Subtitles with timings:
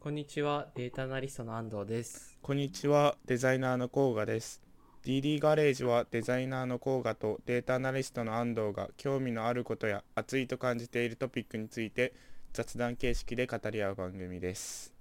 [0.00, 2.38] こんにちは、データアナリストの安藤です。
[2.40, 4.62] こんにちは、デザイナーの甲賀です。
[5.04, 12.14] DD ガレージはデザイナーの甲賀とデータアナリストの安藤が興味のあることや熱いと感じているトピックについて
[12.52, 14.94] 雑談形式で語り合う番組です。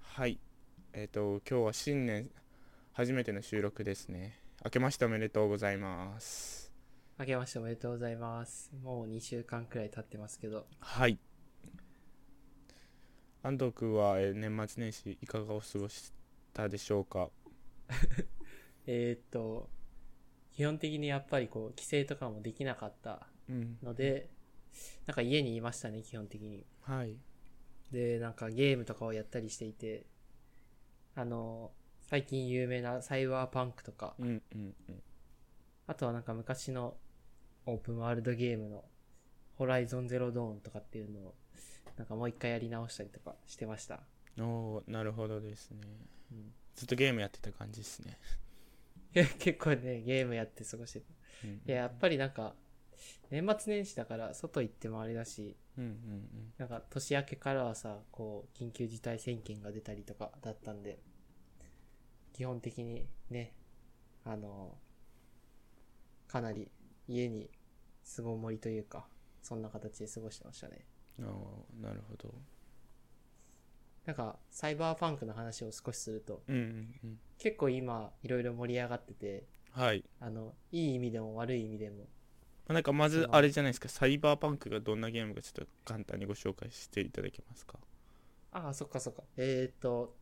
[0.00, 0.40] はい。
[0.92, 2.28] えっ、と、今日は新年
[2.92, 4.36] 初めての収録ですね。
[4.64, 6.72] 明けましておめでとうございます。
[7.20, 8.72] 明けましておめでとうございます。
[8.82, 11.20] もう2週間くらい経ってますけど、はい。
[13.46, 16.12] 安藤君は、えー年末年始いかがお過ごし
[16.52, 17.30] たでしょうか？
[18.86, 19.70] えーっと、
[20.52, 23.78] 基本的にやっぱりこう、帰省とかもできなかったうん。
[23.82, 24.30] ので、
[25.06, 26.66] なんか家にいましたね、基本的に。
[26.80, 27.16] はい。
[27.92, 30.06] で、なんかゲームとかをやったりしていて、
[31.14, 35.02] あの、最近有名なサイバーパンクとか、うんうんうん。
[35.86, 36.96] あとはなんか昔の
[37.64, 38.84] オープンワールドゲームの
[39.54, 41.34] ホライゾンゼロドーンとかっていうのを、
[41.96, 44.00] なんかもう一回やり直したりとかしてました。
[44.38, 45.78] おーなるほどですね
[46.30, 48.18] うんずっとゲームやってた感じですね、
[49.38, 51.06] 結構ね、ゲームやって過ごしてた。
[51.44, 52.54] うん、いや、やっぱりなんか、
[53.30, 60.98] 年末年始だから外行ってもあれだし、うんうんなんか年明けからはさ、こう、緊急事態宣言が出たりとかだったんで、
[62.34, 63.54] 基本的にね、
[64.24, 64.76] あの、
[66.28, 66.70] かなり
[67.08, 67.50] 家に
[68.02, 69.08] 巣ごもりというか、
[69.42, 70.84] そんな形で過ごしてましたね。
[71.18, 72.34] うんおーなるほど。
[74.04, 77.18] なんか、サイバーパンクの話を少しすると、うんうんうん。
[77.38, 80.04] 結構今、いろいろ盛り上がってて、はい。
[80.20, 82.04] あの、いい意味でも悪い意味でも、ま
[82.68, 83.88] あなんかまずあれじゃないですか。
[83.88, 87.78] サイバーパンクがどんなゲームかちょっと簡単にご紹介していただけますか？
[88.52, 89.22] ああ、そっかそっか。
[89.36, 90.16] えっ、と、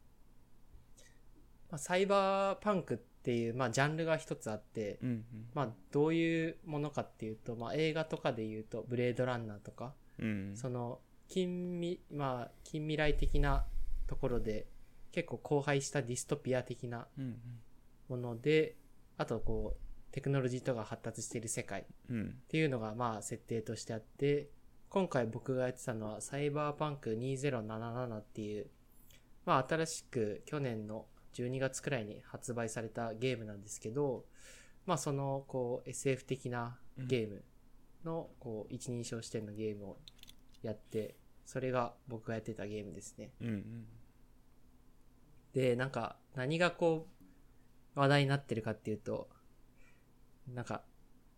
[1.70, 5.24] まあ、サイバーパンクっていう、まあ、ジャンルが一つあって、うん。
[5.54, 10.48] まあ、どういうものかっていうと、まあ、映画とかで言うと、ブレードランナーとか、うん。
[10.50, 13.64] うんその、近未、まあ、近未来的な
[14.06, 14.66] ところで、
[15.12, 17.36] 結構荒廃したディストピア的なうん
[18.08, 18.76] もので、
[19.16, 22.16] あと、こう、テクノロジーとか発達している世界っうん。
[22.16, 24.50] うんていうのが、まあ、設定としてあって、
[24.88, 28.70] 今回僕がやってたのは、サイバーパンク2077っていう、
[29.44, 34.24] まあ、新しく去年の12月くらいに発売されたゲームなんですけど、
[34.86, 37.44] まあ、その、こう、SF 的なゲーム
[38.04, 39.98] の、こう、一人称視点のゲームを
[40.62, 43.32] やって、それが僕がやってたゲームですね。
[43.40, 43.86] うんうん。
[45.52, 47.08] で、なんか、何がこ
[47.94, 49.28] う、話題になってるかっていうと、
[50.52, 50.82] なんか、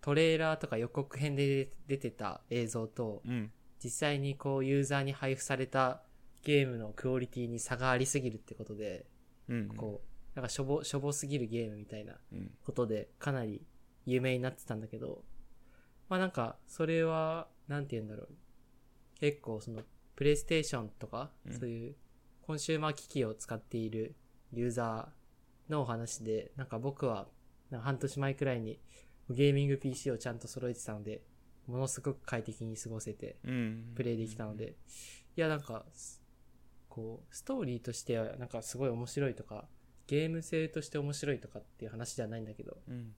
[0.00, 3.50] トレーラーとか予告編で出てた映像と、うん。
[3.82, 6.02] 実際にこう、ユーザーに配布された
[6.42, 9.06] ゲームのクオリティに差がありすぎるってことで、
[9.48, 9.68] うん。
[9.68, 12.50] こう、なんかしょぼ、しょぼすぎるゲームみたいなうん。
[12.64, 13.66] ことで、かなり
[14.06, 15.24] 有名になってたんだけど、
[16.08, 18.28] まあなんか、それは、なんて言うんだろう。
[19.20, 19.82] 結構その、
[20.14, 21.52] プレイステーションとか、うん。
[21.52, 21.96] そういう、
[22.42, 24.14] コンシューマー機器を使っている
[24.52, 27.28] ユーザーのお話で、なんか僕は、
[27.70, 28.78] なんか半年前くらいに、
[29.28, 31.22] ゲーミング PC をちゃんと揃えてたので、
[31.66, 33.92] ものすごく快適に過ごせて、うん。
[33.96, 34.76] プレイできたので、
[35.36, 36.22] いや、なんか、す
[36.88, 39.68] こう、ストーリーとしては、なんかすごい面白いとか、
[40.06, 43.14] ゲーム性として面白いとかっていう話ではないんだけど、うん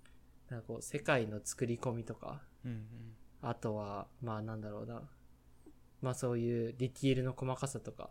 [0.48, 2.86] なんかこう、世界の作り込みとか、うん
[3.40, 5.02] あとは、まあなんだろうな、
[6.02, 8.10] まあそういうディティールの細かさとか、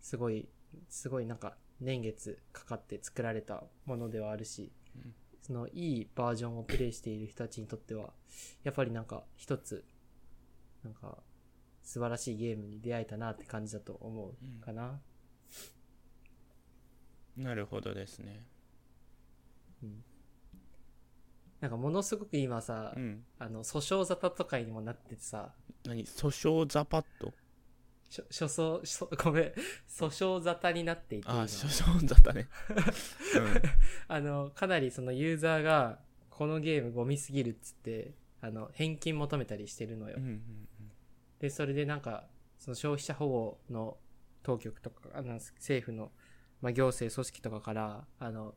[0.00, 0.48] すごい、
[0.88, 5.14] すごいなんか年月かかって作られたものではあるし、うん。
[5.40, 8.12] そのいいバージョンをプレイしている人たちにとっては、
[8.62, 9.84] やっぱりなんか一つ、
[10.84, 11.18] なんか
[11.82, 15.00] 素晴らしいゲームに出会えたなって感じだと思うかな。
[17.38, 17.44] うん。
[17.44, 18.44] なるほどですね。
[19.82, 20.04] うん。
[21.60, 23.24] なんかものすごく今さ、うん。
[23.38, 25.52] あの、訴訟沙汰とかにもなっててさ、
[25.84, 26.04] 何？
[26.04, 27.32] 訴訟ザパッド
[28.08, 31.42] しょ訴訟、しょごめん、訴訟沙汰になっていて今。
[31.42, 32.48] あ訴訟だったね
[34.08, 36.00] あの、かなりそのユーザーが、
[36.30, 40.16] このゲームゴミすぎるっつって、あの、返金求めたりしてるのよ。
[40.18, 40.42] うんうん。
[41.38, 42.26] で、それでなんか、
[42.58, 43.98] その消費者保護の
[44.42, 46.10] 当局とか、あの、政府の、
[46.62, 48.54] まあ、行政組織とかから、あの、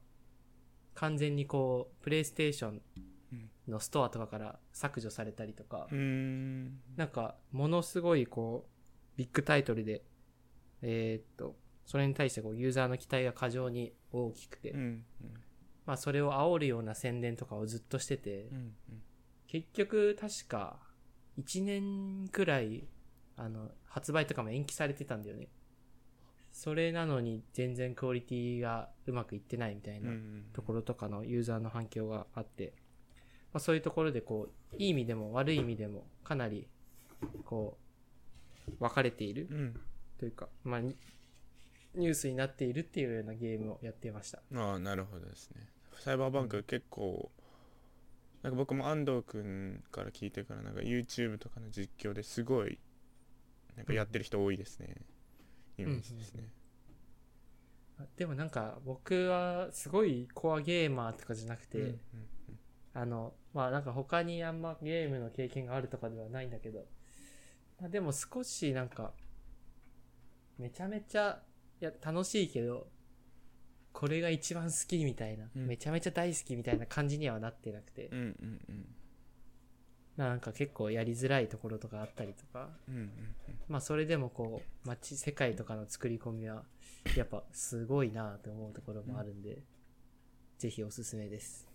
[0.96, 2.82] 完全にこう、プレイステーション
[3.68, 6.80] のストアとかから削除されたりとかう、んうん。
[6.96, 10.04] なんか、ものすごいこう、ビッグタイトルで、
[10.82, 11.56] えーっと、
[11.86, 15.06] それに対してこう、ユーザーの期待が過剰に大きくて、うんうん。
[15.86, 18.74] まあそれを煽るような宣伝とかをずっとしてて、うんうん。
[19.48, 20.80] 結局確か
[21.40, 22.88] 1年くらい、
[23.36, 25.50] あの、発売とかも延期されてたんだよね。
[26.54, 30.44] それなのに全然クオリティがうまくいってないみたいうんうなん。
[30.54, 32.74] ところとかのユーザーの反響があって、
[33.52, 36.68] まあそういうところでこう、いい意味でも悪い意味でもかなり、
[37.44, 37.78] こ
[38.70, 39.74] う、分かれているうん。
[39.74, 39.80] と
[40.20, 40.96] というか、まあ、ニ
[41.96, 44.42] ニュースになっているっていうようなゲームをやっていました。
[44.56, 45.68] ああなるほどですね。
[46.00, 47.32] サイバーバンク結構、
[48.42, 52.80] なんか僕も安藤君から聞いてからなんか YouTube とかの実況ですごい
[53.76, 54.96] なんかやってる人多いですね、
[55.78, 56.50] イメージですね、
[58.18, 62.00] でもなんか僕はすごいコアゲーマーとかじゃなくて、うんうん。
[62.94, 66.86] あの、まあなんか他にあんまゲームの経験があるとかではないんだけど、
[67.80, 69.14] まあ、でも少しなんか、
[70.58, 71.42] めちゃめちゃ、
[71.82, 72.88] いや、楽しいけど、
[73.92, 75.68] これが一番好きみたいな、うん。
[75.68, 78.96] めちゃめちゃ大好きみたいな感じにはなってなくて、うんうんうん
[80.18, 83.12] なんか結構やりづらいところとかあったりとか、うんうん
[83.68, 86.64] まあそれでもこう、街、世界とかの作り込みは、
[87.16, 89.60] やっぱすごいなと思うところもあるんで、
[90.60, 91.68] ぜひおすすめです。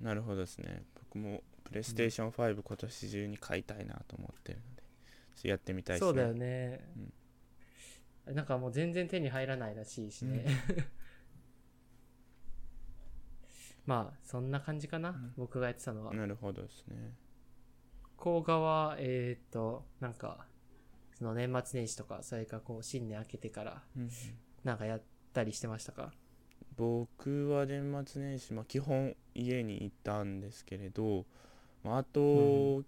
[0.00, 0.82] なるほどですね。
[0.94, 4.82] 僕もプレイステーション5今年中に買いたいなと思ってるので
[5.36, 6.08] ちょっとやってみたいですね。
[6.08, 6.80] そうだよね、
[8.26, 10.46] なんかもう全然手に入らないらしいしね、
[13.86, 15.34] まあそんな感じかな、ん。
[15.36, 16.12] 僕がやってたのは。
[16.12, 17.14] なるほどですね
[18.24, 20.46] 甲賀はえっ、となんか
[21.18, 24.10] その年末年始とかそれかこう新年明けてからうんうん。
[24.64, 25.02] なんかやっ
[25.34, 26.10] たりしてましたか？
[26.74, 31.26] 僕は年末年始、まあ、基本家にいたんですけれど、
[31.84, 32.84] まあ、あと、う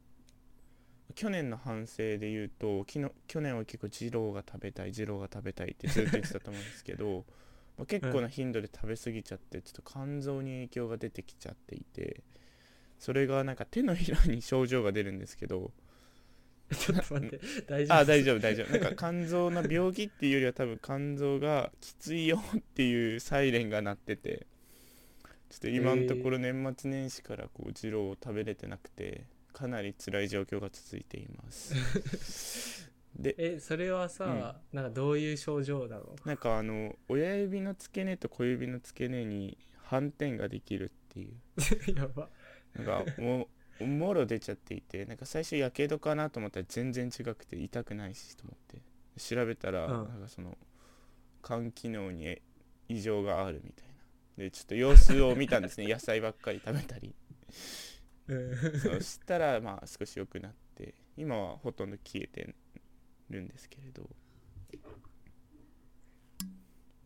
[1.15, 7.27] 去年の反省で言うと昨日去年は結構二郎が食べたい二郎が食べたいってずっと 言ってたと思うんですけど
[7.77, 12.25] まあ結構な頻度で食べ過ぎちゃってちょっと肝臓に影響が出てきちゃっていて
[12.99, 15.73] それがなんか手のひらに症状が出るんですけど。
[16.77, 17.97] ちょっと待って大丈夫？
[17.99, 18.73] あ大丈夫大丈夫。
[18.73, 24.47] なんか肝臓の病気っていうよりは多分肝臓がきついよっていうサイレンが鳴ってて。
[25.49, 32.91] ちょっと今のところ年末年始からこう二郎を食べれてなくてかなり辛い状況が続いています。
[33.15, 36.17] でえそれはさ、なんかどういう症状なの？
[36.25, 41.35] なんかあの親指の付け根と小指の付け根に斑点ができるっていう。
[41.97, 42.29] やば
[42.77, 43.49] なんかも
[43.81, 48.81] うもろ出ちゃっていてなんか最初やけどかなと思ったら全然違くて痛くないしと思って。
[49.19, 50.09] 調べたら、うん。
[50.09, 50.57] なんかその
[51.43, 52.39] 肝機能に
[52.89, 53.95] 異常があるみたいな。
[54.45, 55.89] でちょっと様子を見たんですね。
[55.93, 57.15] 野菜ばっかり食べたり。
[58.29, 62.55] うんそしたらまあ少し良くなって今はほとんど消えて
[63.31, 64.11] るんですけれど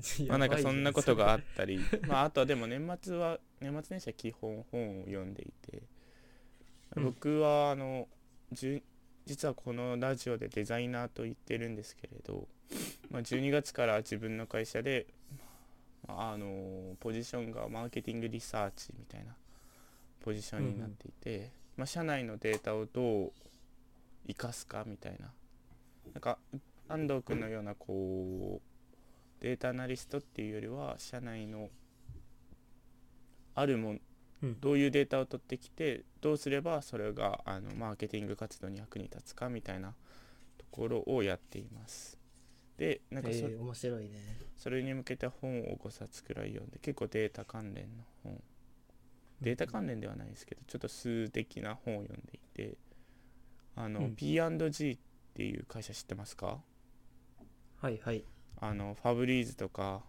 [0.29, 5.83] まあなんかそんなことがあったり まああとはでも年末は年末年始は基本本を読んでいて
[6.97, 7.05] うん。
[7.05, 8.09] 僕はあの
[8.53, 8.83] じゅ
[9.27, 12.49] 実はこのラジオでデザイナーと言ってるんですけれど、
[13.11, 15.07] まあ、12月から自分の会社で、
[16.09, 19.37] まあ、あのポジションがマーケティングリサーチみたいな
[20.21, 23.33] ポジションになっていて、まあ、社内のデータをどう
[24.27, 25.33] 生かすかみたいな。
[26.13, 26.39] なんか
[26.89, 28.70] 安藤君のようなこう
[29.41, 31.69] データアナリストっていうよりは社内の
[33.55, 34.01] あるもん
[34.43, 34.61] うん。
[34.61, 39.95] どういうデータを取ってきてどうすればそれがあのマーケティング活動に役に立つかみたいな
[40.59, 42.19] ところをやっています。
[42.77, 44.11] でなんかそ,、えー、面白いね。
[44.57, 48.43] それに向けて本を5冊くらい読んで結構データ関連の本。
[49.41, 52.77] データ関連ではないですけどちょっと数的な本を読んでいて
[53.75, 54.17] あの、うん。
[54.17, 54.99] P&G っ
[55.35, 56.61] ていう会社知ってますか？
[57.81, 58.25] はいはい
[58.61, 60.03] あのファブリーズとか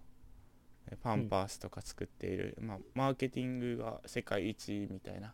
[0.92, 5.34] えパンパースとか作っている、まあ、マーケティングが世界一みたいな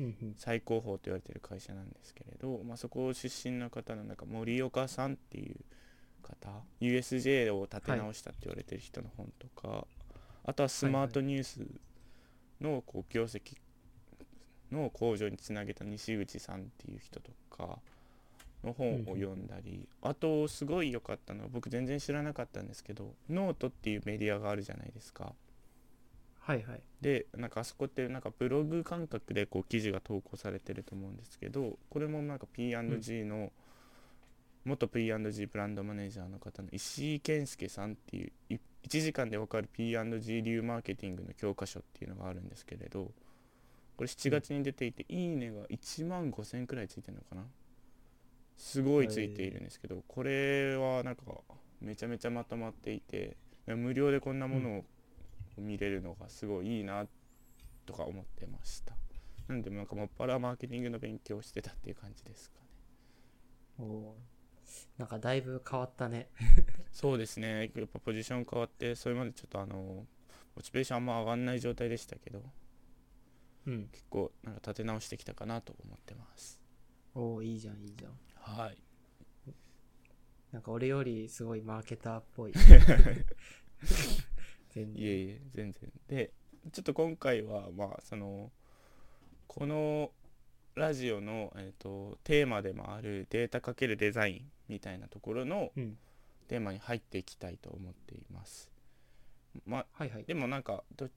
[0.00, 0.34] うんうん。
[0.36, 5.56] 最高峰と言われている会社なんですけれど、まあ、そこ出身の方のなんか森岡さんっていう
[6.22, 6.50] 方
[6.80, 9.86] USJ を立て直したって言われてる人の本とか、
[10.44, 11.60] あとはスマートニュース
[12.60, 13.56] のこう業績
[14.70, 17.78] の向上につなげた西口さんっていう人とか
[18.64, 25.34] の本を読んだり、あとすごい良かったのは僕全然知らなかったんですけどノートっていうメディアがあるじゃないですか。
[26.40, 26.82] はいはい。
[27.00, 33.52] でなんかあそこってなんかブログ感覚でこう記事が投稿されてると思うんですけどこれもなんか P&G の、
[34.64, 43.12] 元 P&G ブランドマネージャーの方の石井健介さんっていうい1時間でわかる P&G 流マーケティングの教科書っていうのがあるんですけれど
[43.96, 47.42] これ7月に出ていて、いいねが1万5000くらいついてるのかな？
[48.62, 51.22] すごいついているんですけどこれはなんか
[51.80, 54.84] めちゃめちゃまとまっていて無料でこんなものを
[55.58, 57.04] 見れるのがすごいいいな
[57.84, 58.94] とか思ってました。
[59.48, 62.66] なんでなんかもっぱらマーケティングの勉強をしてたっていう感じですかね。
[63.80, 64.14] おー
[64.96, 66.28] なんかだいぶ変わったね。
[66.92, 67.72] そうですね。
[67.74, 70.06] やっぱポジション変わってそれまでちょっとあの
[70.54, 72.44] モチベーションあんま上がんない状態でしたけど
[73.66, 73.88] うん。
[73.88, 76.60] 結構なんか立て直してきたかなと思ってます。
[77.16, 78.12] おおいいじゃんいいじゃん
[78.42, 78.78] はい
[80.52, 82.52] なんか俺よりすごいマーケターっぽい。
[84.68, 85.02] 全然。
[85.02, 86.30] いえいえ全然で
[86.72, 88.52] ちょっと今回はまあその
[89.46, 90.12] この
[90.74, 95.98] ラジオの、えー、とテーマでもあるデータかけるデザインみたいなところのうん。
[96.48, 98.70] テーマに入っていきたいと思っています。
[99.64, 100.24] まあはいはい。
[100.24, 101.08] でもなんかど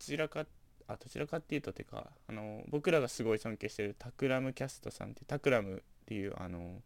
[0.00, 0.46] ちらか
[0.88, 6.82] あどちらかっていうとてかあの僕らがすごい尊敬してるタクラムキャストさんってタクラムっていうあの。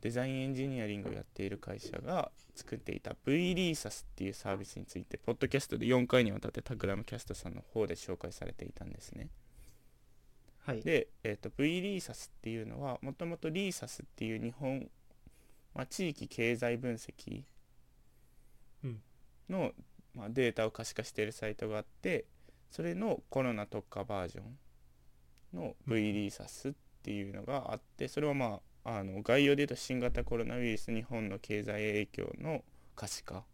[0.00, 9.28] デザインエンジニアリングをやっている会社が作っていた V リーサスっていうサービスについてポッドキャストで4回にわたってタクラムキャストさんの方で紹介されていたんですね。
[10.64, 10.82] はい。
[10.82, 14.88] で、えー、と V リーサスっていうのはもともとリーサスっていう日本、
[15.74, 17.42] まあ、地域経済分析
[18.84, 19.00] うん
[19.50, 19.72] の、
[20.14, 22.26] まあ、データを可視化しているサイトがあって
[22.70, 32.62] それのコロナ特化バージョンの V リーサスっていうのがあってそれはまああの概要で言うと新型コロナウイルス日本の経済影響の
[32.96, 33.44] 可視化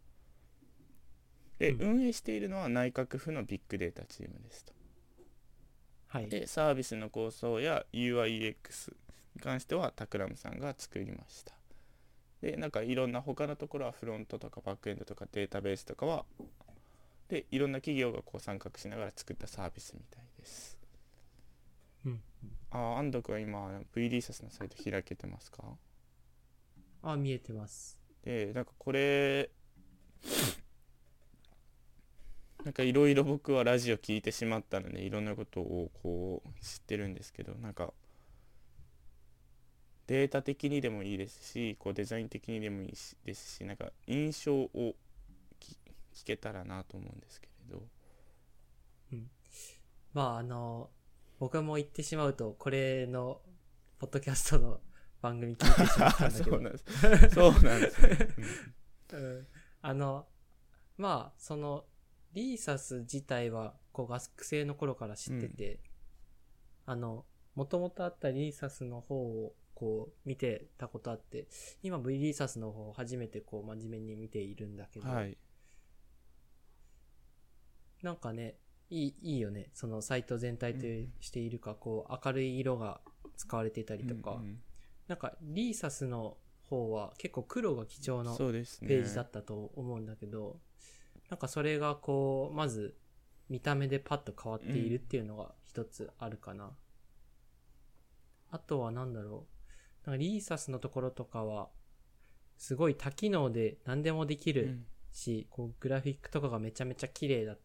[1.59, 4.73] で、うん運営しているのは内閣府のビッグデータチームですと。
[6.07, 6.29] はい。
[6.29, 8.93] でサービスの構想や UIUX
[9.35, 11.53] に関してはタクラムさんが作りました
[12.41, 16.25] でなんかいろんな他のところはフロントとかバックエンドとかデータベースとかは
[17.27, 20.77] でいろんな企業がこう参画しながら作ったサービスみたいです
[22.05, 22.21] うん。
[22.75, 25.63] あー安藤君は今 V リーサスのサイト開けてますか？
[27.03, 27.97] あ、見えてます。
[28.21, 29.49] でなんかこれ
[32.65, 37.93] なんかいろいろ僕はラジオ聞いてしまったのでいろんなことをこう知ってるんですけどなんか
[40.07, 44.95] データ的にでもいいですしこうデザイン的にでもいいしですしなんか印象を
[45.61, 45.77] き
[46.13, 47.83] 聞けたらなと思うんですけれど。
[50.13, 50.89] まああの、
[51.39, 53.41] 僕も言ってしまうと、これの、
[53.99, 54.81] ポッドキャストの
[55.21, 56.51] 番組聞いてしまったんだけど。
[56.51, 56.71] そうなん。
[56.71, 57.35] です。
[57.35, 57.81] そうなん。
[57.81, 58.29] ですね、
[59.13, 59.47] うん。
[59.81, 60.27] あの、
[60.97, 61.85] まあ、その、
[62.33, 65.79] リーサス自体は、こう、学生の頃から知ってて、
[66.85, 67.25] あの、
[67.55, 71.47] もともとあったリーサスの方を、こう、見てたことあって、
[71.81, 75.37] 今 V リーサスの方を初めてこう、真面目に見ているんだけど、うんはい。
[78.03, 78.57] なんかね、
[78.89, 79.69] いい、いいよね。
[79.73, 80.81] そのサイト全体と
[81.19, 83.01] しているか、こう、明るい色が
[83.37, 84.61] 使われていたりとか、うんうん
[85.07, 90.59] なんか、リーサスの方は結構黒が基調のそうですねページだったと思うんだけど、
[91.29, 92.95] なんかそれがこう、まず
[93.47, 96.71] 見た目でパッと変わっているっていうのが一つあるかな。
[98.49, 99.45] あとはなんだろ
[100.05, 100.09] う。
[100.09, 101.69] なんかリーサスのところとかは、
[102.57, 107.59] すごい多機能で何でもできるうんし、こうグラフィックとかがめちゃめちゃ綺麗だっ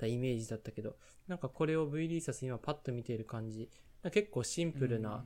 [0.00, 0.96] たイメージだったけど、
[1.28, 3.68] なんかこれを V リーサス今パッと見ている感じ、
[4.10, 5.24] 結構シンプルな、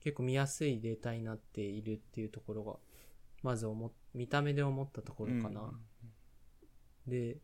[0.00, 2.76] 結構見やすいデータになっているっていうところが、
[3.42, 5.72] まず思っ見た目で思ったところかな。
[7.06, 7.38] で、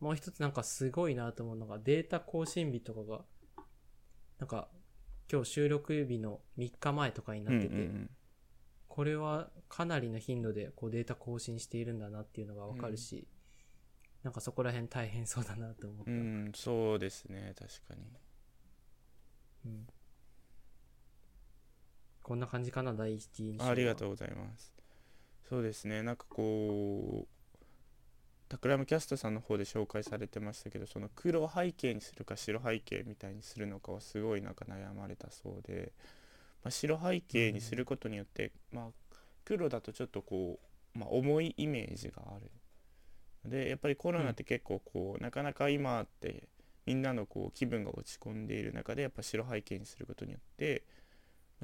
[0.00, 3.24] もう一つなんかすごいなと思うのが、データ更新日とかが、
[4.38, 4.68] なんか、
[5.30, 8.10] 今日収録日の3日前とかになってて、うんうんうん。
[8.88, 13.28] これはかなりの頻度でこうデータ更新しているんだなっていうのがわかるし、
[14.22, 16.10] なんかそこら辺大変そうだなと思った。
[16.10, 18.02] うん、そうですね確かに
[19.66, 19.86] うん
[22.28, 23.70] こんな感じかな、第一印象は。
[23.70, 24.70] ありがとうございます。
[25.48, 27.64] そうですね、なんかこう、
[28.50, 35.94] タクラムキャストさんの方で紹介されてましたけど、その黒背景にするか白背景みたいにするのかはすごいなんか悩まれたそうで、
[36.62, 40.60] まあ、白背景にすることによって、まあ、黒だとちょっとこ
[40.94, 42.50] う、まあ、重いイメージがある。
[43.48, 46.48] で、やっぱりコロナって結構こう、なかなか今って
[46.86, 50.82] みんなのこう気分が落ち込んでいる中で、やっぱ白背景にすることによって、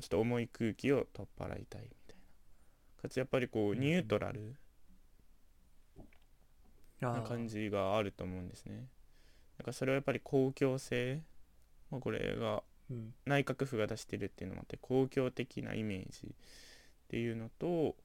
[0.01, 3.03] ちょっと重い空気を取っ払いたいみたいな。
[3.03, 4.57] かつやっぱりこうニュートラル
[7.01, 8.89] な感じがあると思うんですね。
[9.59, 11.23] なんかそれはやっぱり公共性、
[11.91, 13.15] まあ、これがうん。
[13.25, 16.31] 内閣府が出してるっていうのもあって公共的なイメージっ
[17.09, 17.97] ていうのと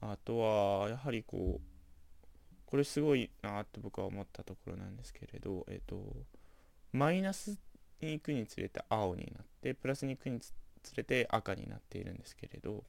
[0.00, 1.71] あとはやはりこう
[2.72, 6.02] これすごいなって僕は思ったところなんですけれどえっと
[6.90, 7.58] マイナス
[8.00, 10.54] に行くにつれて青になってプラスに行くにつ
[10.96, 12.84] れて赤になっているんですけれど、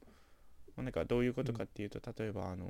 [0.77, 2.65] まあ、なんかどういうことかっていうと、例えばあの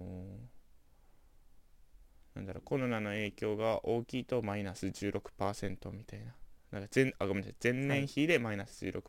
[2.34, 6.34] なんだろうコロナの影響が大きいとマイナス16%みたいな。
[6.72, 7.74] なんか前あごめんなさい。
[7.74, 9.02] 前年比でマイナス16%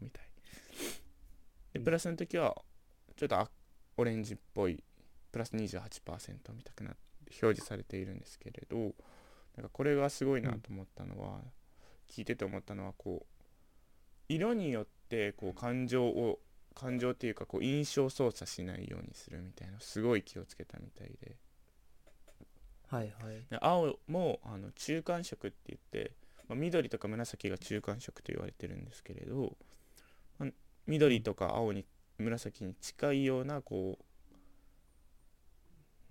[0.00, 0.24] みたい、
[1.72, 2.54] でプラスの時は
[3.16, 3.50] ちょっとあ
[3.96, 4.80] オレンジっぽい
[5.32, 6.94] プラス28%みたくな
[7.40, 8.76] 表示されているんですけれど
[9.56, 11.40] なんかこれがすごいなと思ったのは、
[12.08, 13.44] 聞いてて思ったのはこう
[14.28, 16.38] 色によってこう感情を
[16.74, 21.36] 感情っていうかこう印象操作しないようにするみたいなすごい気をつけたみたいで
[22.92, 23.42] はいはい。
[23.50, 26.12] で青もあの中間色って言って、
[26.46, 29.56] まあ、緑とか紫が中間色と言われてるんですけれど、
[30.38, 30.50] まあ
[30.86, 31.86] 緑とか青に
[32.18, 34.04] 紫に近いようなこう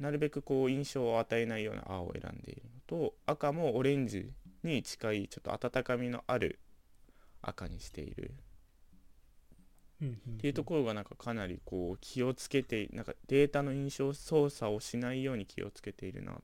[0.01, 4.31] なるべくこう印象を与えないような青を選んでいるのと赤もオレンジ
[4.63, 6.59] に近いちょっと温かみのある
[7.41, 8.33] 赤にしている
[10.03, 10.07] っ
[10.39, 16.35] ていうところがなんかかなりこう気をつけてなんかデータの印象操作をしないように気をつけているなっ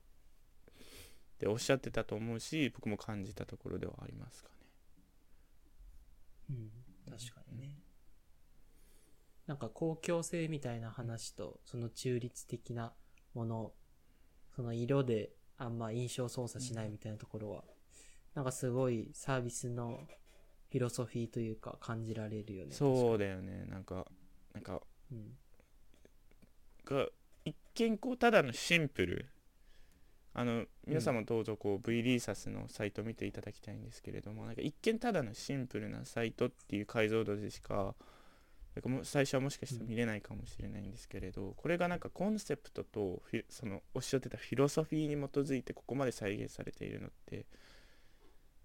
[1.40, 4.56] ておっしゃってたと思うし僕も感じたところではありますかね。
[6.52, 7.88] うん、確かにね。
[9.48, 12.94] なんか公共性みたいな話と、その中立的な
[13.38, 13.72] もの、
[14.56, 17.64] その色であんま印象操作しないみたいなところは、
[18.34, 20.00] なんかすごいサービスの
[20.70, 22.74] フィロソフィーというか感じられるよね。
[22.74, 24.06] そうだよねなんか
[24.54, 25.38] なんかうん。
[26.86, 27.08] が
[27.46, 29.28] 一見こうただのシンプル
[30.34, 37.96] あの皆さんもどうぞこう V リーサスのサイトを見ていただきたいんですけれどもなんか一見ただのシンプルなサイトっていう解像度でしか
[38.86, 47.46] もう最初はもしかしたら見れないかもしれないんですけれど、これがなんかコンセプトとそのおっしゃってたフィロソフィーに基づいてここまで再現されているのって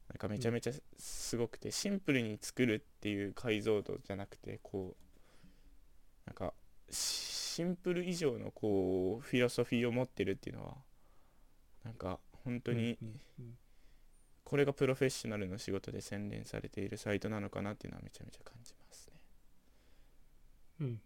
[0.09, 6.53] なんかめちゃめちゃすごくて、シンプルに作るっていう解像度じゃなくてこうなんか
[6.91, 10.75] シンプル以上のこうフィロソフィーを持ってるっていうのは
[11.85, 12.99] なんか本当に
[14.45, 18.82] これがプロフェッショナルの仕事で洗練されているサイトなのかなっていうのはめちゃめちゃ感じますね。
[20.83, 21.01] うん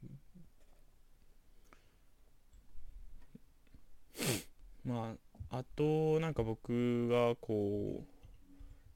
[4.84, 4.90] うん。
[4.90, 5.14] ま
[5.50, 8.06] ああとなんか僕がこう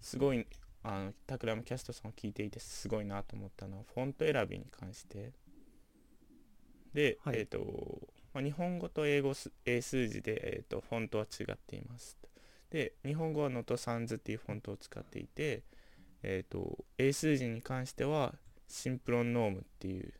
[0.01, 0.47] すごい
[0.83, 5.33] あのタクラムキャストさんを聞いていてすごいなと思ったのはフォント選びに関して。
[6.95, 7.39] で、はい。
[7.39, 7.59] えっ、と、
[8.35, 12.17] まあ、日本語と英語す英数字で、えー、とフォントは違っています。
[12.71, 15.65] で日本語はノトサンズっていうフォントを使っていて
[16.23, 18.35] えっ、と英数字に関しては
[18.69, 20.13] Simplon Norm っていう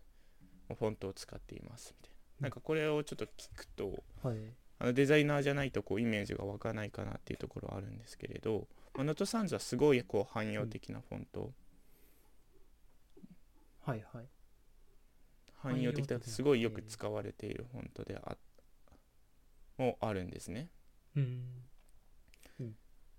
[0.75, 4.39] フォントを使っていますみたいななんかこれをちょっと聞くとはい。
[4.83, 11.53] あのデザイナーじゃないとこうイメージが湧かないかなっていうところはあるんですけれど、まあ、 Noto Sans はすごいこう汎用的なフォント、
[13.85, 14.25] はいはい。
[15.63, 18.39] 汎用的だすごいよく使われているフォントであ
[19.77, 20.71] もあるんですね、
[21.15, 21.43] うん。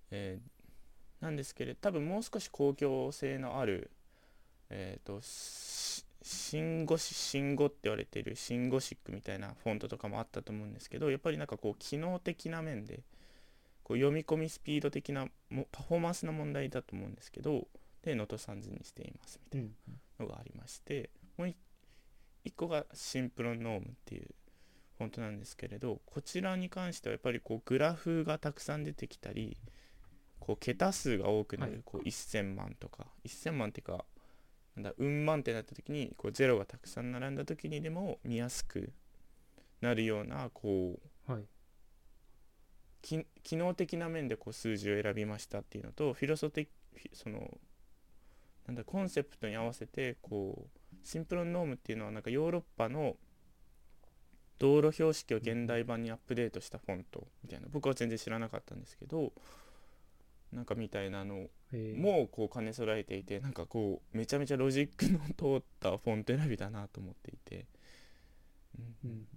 [0.09, 0.61] えー
[1.21, 3.91] なんですけれど多分もう少し公共性のある
[4.69, 13.03] えっ、とし新ゴシ新ゴって言われている新ゴシックみたいなフォントとかもあったと思うんですけどやっぱりなんかこう機能的な面で
[13.83, 17.67] こう読み込みスピード的なもパフォーマンスの問題だと思うんですけど
[18.03, 19.75] で Noto Sans にしていますみたいうん。
[20.19, 21.55] なのがありましてもうい
[22.43, 24.27] 一個が Simplon Norm っていう
[24.97, 29.57] フォントなんですけれどこちらに関してはやっぱりこうグラフがたくさん出てきたり
[30.39, 34.05] こう桁数が多くなる、はいこう1000万とか1000万っていうか
[34.75, 38.91] なんだうん万ってなった時にこうゼロがたくさん並んだ時にでも見やすく
[39.81, 41.43] なるようなこうはい。
[43.01, 47.57] き機能的な面でこう数字を選びましたっていうのとフィロソ的フィその
[48.67, 53.15] なんだコンセプトに合わせてこうシンプルノームっていうのはなんかヨーロッパの
[54.59, 59.33] 道路標識を現代版にアップデートしたフォントみたいな僕は全然知らなかったんですけど
[60.51, 61.47] なんかみたいなの
[61.95, 65.19] もこう兼ね備えていてなんかこうめちゃめちゃロジックの
[65.59, 67.67] 通ったフォント選びだなと思っていて、
[68.77, 69.27] うんうん。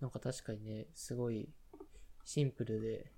[0.00, 1.48] なんか確かにね、すごい
[2.24, 3.12] シンプルで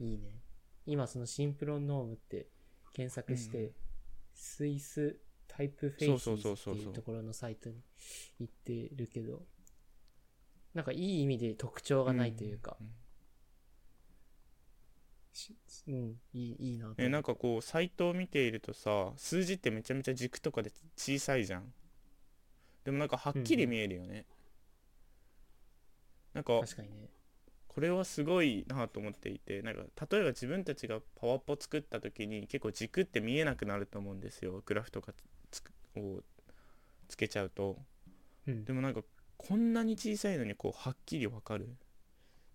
[0.00, 0.40] いいね。
[0.86, 2.46] 今そのシンプロンノームって
[2.92, 3.72] 検索して、うん
[4.34, 7.76] スイスタイプフェイシそうそうーズっていうところのサイトに
[8.40, 9.42] 行ってるけど、
[10.74, 12.88] なんかいい意味で特徴がないというか、んし
[15.88, 21.72] うん、いいいいなとえなんかこうサイトを見ているとさ数字ってめちゃめちゃ軸とかで小さいじゃん。
[22.84, 24.26] でもなんかはっきり見えるよね、
[26.34, 27.08] なんか確かにね。
[27.66, 34.62] これはすごいなと思っていてなんか例えば自分たちがパワポ作った時に結構軸って見えなくなると思うんですよ。
[34.64, 35.12] グラフとか
[35.50, 36.22] つくを
[37.08, 37.78] つけちゃうと。
[38.46, 38.64] うん。
[38.64, 39.02] でもなんか
[39.36, 41.70] こんなに小さいのにこうはっきりわかるっ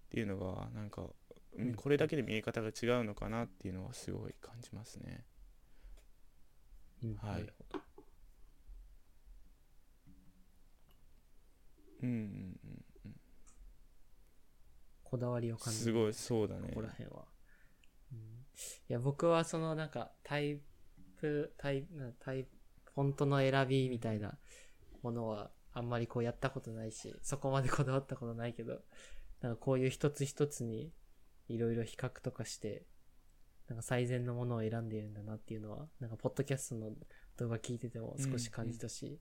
[0.09, 1.03] ていうのがなんか
[1.59, 1.75] うん。
[1.75, 5.25] これだけで見え方が違うのかなっていうのはすごい感じますね。
[7.03, 7.15] うん。
[7.15, 7.41] はい。
[7.41, 7.79] なるほど
[12.01, 13.15] うんうん。
[15.03, 15.85] こだわりをうん、感じる。
[15.85, 17.25] すごいそうだねここら辺は。
[18.13, 18.19] うん。
[18.19, 18.21] い
[18.87, 20.61] や、僕はそのなんかタイ
[21.19, 22.47] プ、タイプ、タイ
[22.95, 24.37] フォントの選びみたいな
[25.01, 28.81] ものはあんまりこうやったことないし、そこまでこだわったことないけど、
[29.41, 30.91] なんかこういう一つ一つに
[31.49, 32.83] いろいろ比較とかして、
[33.67, 36.91] なんか最善のものを選んでいるんだなっていうのは、なんかポッドキャストの
[37.37, 39.19] 動画聞いてても少し感じたし、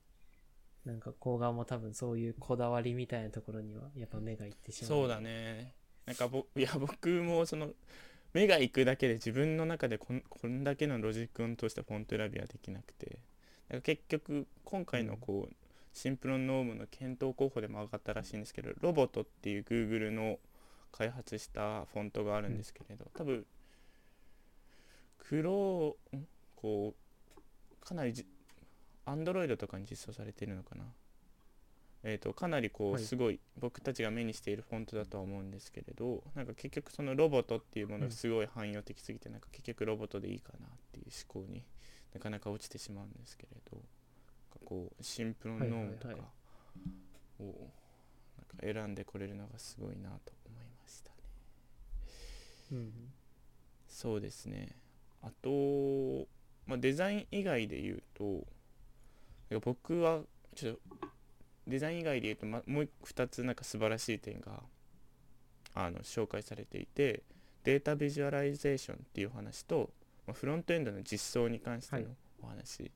[0.84, 4.88] なんか甲側も多分そういうこだわりみたいなところにはやっぱ目がいってしまう。
[4.88, 5.20] そうだ。
[5.20, 5.74] ね
[6.06, 7.68] なんかぼいや僕もその
[8.32, 13.20] 目が行くだけで自分の中でこんこんだけのロジックを通したフォント選びはできなくてだか
[13.72, 15.54] ら結局今回のこう
[15.92, 20.38] シンプルノームの検討候補でも上がったらしいんですけどロボットっていう Google の
[20.92, 23.46] 開発したフォントがあるんですけれど多分
[25.18, 26.26] 黒ん？
[26.56, 28.26] こうかなりじ
[29.06, 30.84] Android とかに実装されてるのかな？
[32.04, 33.02] えー、とかなりこはい。
[33.02, 41.64] うすごい僕たちが目にしているフォントだとは思うんですけれどなんか結局そのロボットっていうものがすごい汎用的すぎてなんか結局ロボットでいいかなっていう思考に
[42.14, 43.78] なかなか落ちてしまうんですけれど
[44.64, 46.22] こうシンプルノームとかはい。
[47.40, 47.44] を
[48.64, 50.32] なんか選んでこれるのがすごいなと。
[53.88, 54.68] そうですね。
[55.22, 56.26] あと、
[56.66, 58.46] まあ、デザイン以外で言うと
[59.60, 60.20] 僕は
[60.54, 61.08] ちょっと
[61.66, 64.62] デザイン以外で言うと、ま、もう2つなんか素晴らしい点が
[65.74, 67.22] あの紹介されていて
[67.64, 69.90] データビジュアライゼーションっていうお話と、
[70.26, 72.12] まあフロントエンドの実装に関してのはい。
[72.42, 72.90] お話、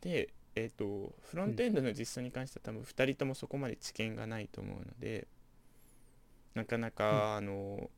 [0.00, 5.28] でえっ、とフロントエンドの実装に関しては多分2人ともそこまで知見がないと思うので
[6.54, 7.90] なかなか、あの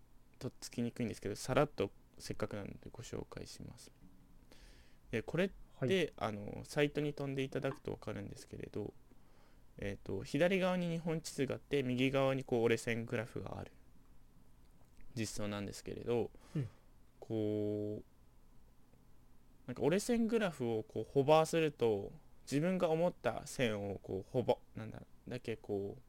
[0.42, 3.92] とっつきにくいんですけどさらっとせっかくなのでご紹介します。
[5.12, 5.88] でこれはい。
[5.88, 8.92] で、あのサイトに飛んでいただくと分かるんですけれど、
[9.78, 13.70] えー、と左側に日本地図があって右側にこう折れ線グラフがある
[15.14, 16.68] 実装なんですけれど、うん
[17.20, 18.04] こう
[19.68, 22.10] なんか折れ線グラフをこうホバーすると
[22.50, 26.02] 自分が思った線をこうホバなんだだけこう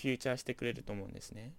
[0.00, 1.52] フューチャーしてくれると思うんですね。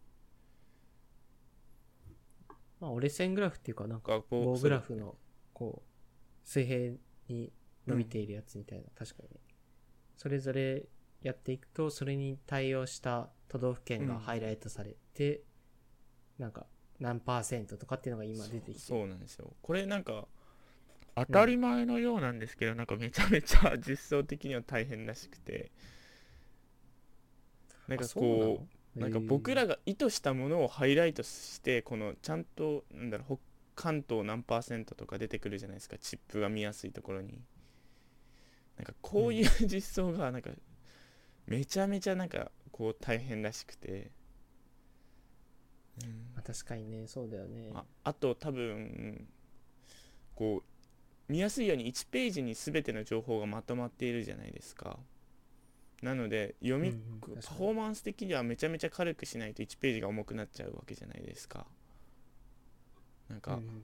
[2.80, 5.16] まあ、折れ線グラフっていうか、なんか、棒グラフの、
[5.54, 6.94] こう、水平
[7.28, 7.52] に
[7.88, 9.40] 伸びているやつみたいな、確かに。
[10.16, 10.86] それぞれ
[11.22, 15.44] やっていくと、それに対応した都道府県がハイライトされて、
[16.38, 16.68] なんか、
[17.00, 18.80] 何パーセントとかっていうのが今出てきて。
[18.80, 19.54] そうなんですよ。
[19.62, 20.28] これなんか
[21.16, 25.72] 当たり前のようなんですけど、なんかめちゃめちゃ実装的には大変らしくて。
[27.88, 33.50] なんかこうなんか僕らが意図したものをハイライトしてこのちゃんとなんだろう北
[33.80, 35.98] 関東何パーセントとか出てくるじゃないですか。
[35.98, 37.40] チップが見やすいところに。
[38.76, 40.50] なんかこういう実装がなんか
[41.48, 44.12] めちゃめちゃなんかこう大変らしくて、
[46.04, 46.10] うん。
[46.36, 47.72] まあ、確かにね、そうだよね。
[47.74, 49.30] ああと多分
[50.36, 50.62] こ
[51.30, 55.00] う見やすいように1ページに全ての情報がまとまっているじゃないですか
[56.02, 61.66] なので読み、うんうんパフォーマンス的にはめちゃめちゃ軽くしないと1ページが重くなっちゃうわけじゃないですか。
[63.30, 63.84] なんか、うん。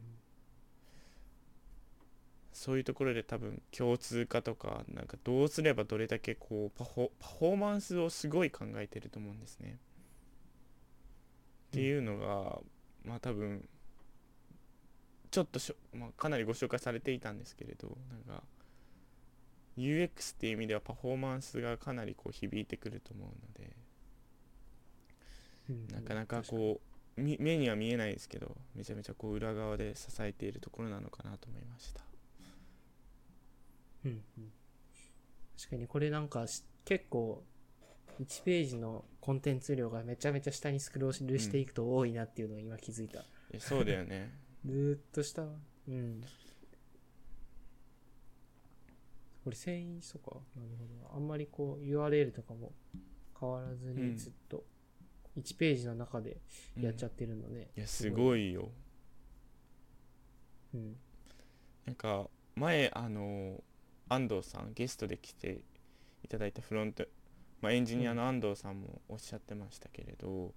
[2.51, 9.78] そういうところで多分共通化とかなんかどうすればどれだけこうパフォパフォーマンスをすごい考えてると思うんですね。
[11.67, 12.60] っていうのが、
[13.04, 13.67] まあ多分
[15.32, 18.41] ちょっとしょ、まあ、かなりご紹介されていたんですけれどなんか
[19.78, 23.76] UX っていう意味ではパフォーマンスがかなりこう響いてくると思うので
[25.70, 26.80] うんなかなかこ
[27.18, 32.02] うみ目には見えないですけどめちゃめちゃこう裏側で支えているところなのかなと思いました。
[34.06, 34.52] うんうん
[35.58, 37.42] 確かにこれなんかし結構
[38.22, 43.24] 1ページのコンテンツ量がめちゃめちゃ下にスクロールしていくと多いなっていうのを今気づいた。
[43.52, 44.32] えそうだよね。
[44.66, 45.54] ずーっと下は。
[45.88, 46.22] うん。
[49.46, 50.36] これ遷移そうか。
[50.56, 51.16] なるほど。
[51.16, 52.74] あんまりこう URL とかも
[53.40, 54.64] 変わらずうんにずっと
[55.40, 56.38] 1ページの中で
[56.76, 57.68] やっちゃってるのね。
[57.78, 58.10] いやすい。
[58.10, 58.72] ごいよ
[60.74, 60.96] うん。
[61.86, 63.64] なんか前あの
[64.10, 65.62] 安藤さんゲストで来て
[66.24, 67.06] いただいたフロント、
[67.62, 70.56] まあ、エンジニアの安藤さんもおっしゃってましたけれど、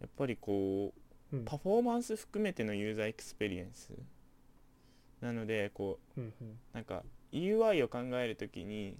[0.00, 0.92] やっぱりこ
[1.32, 1.44] ううん。
[1.46, 3.90] パフォーマンス含めてのユーザーエクスペリエンス
[5.22, 6.58] なのでこううんうん。
[6.74, 8.96] なんか UI を考えるときに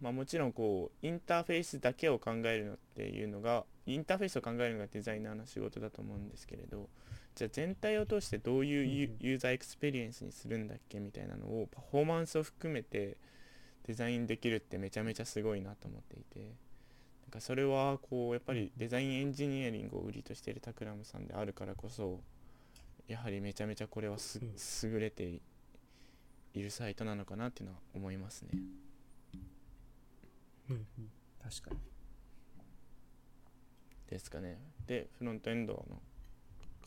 [0.00, 6.88] まあもちろんこうインターフェースだけを考えるのっていうのがインターフェースを考えるのがデザイナーの仕事だと思うんですけれど
[7.34, 13.16] じゃあ全体を通してどういうユーザーエクスペリエンスにするんだっけみたいなのをパフォーマンスを含めて
[13.86, 22.20] デザインできるってめちゃめちゃすごいなと思っていてなんかそれはこうやっぱりデザインエンジニアリングを売りとしている Takram さんであるからこそ
[23.08, 24.16] やはりめちゃめちゃこれは
[24.82, 25.40] 優れて
[26.54, 28.50] いるサイトなのかなっていうのは思いますね。
[30.70, 31.10] うんうん
[31.42, 31.76] 確かに
[34.08, 34.58] ですかね。
[34.86, 36.00] で、フロントエンドの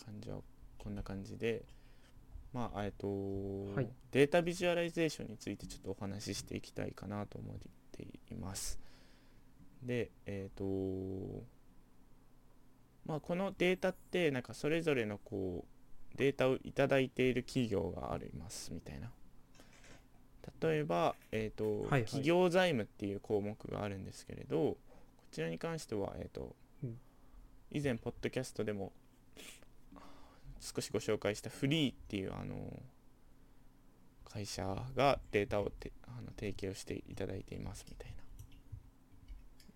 [0.04, 0.38] 感じは
[0.78, 1.64] こんな感じで、
[2.54, 3.08] まあ、えっと、
[3.76, 7.56] はいデータビジュアライゼーションについてちょっとお話ししていきたいかなと思っ
[7.92, 8.80] ています。
[9.84, 10.64] で、えっと、
[13.06, 19.12] まあ、このデータって、なんかそれぞれのこう、データをいただいている企業がありますみたいな。
[20.62, 22.04] 例えば、えっと、はいはい。
[22.04, 24.78] 企業財務っていう項目があるんですけれど、こ
[25.32, 26.98] ちらに関しては、えっと、うん。
[27.72, 28.92] 以前、ポッドキャストでも
[30.60, 32.56] 少しご紹介したフリーっていうあの
[34.26, 38.18] 会社がデータをてあの提供していただいていますみたいな。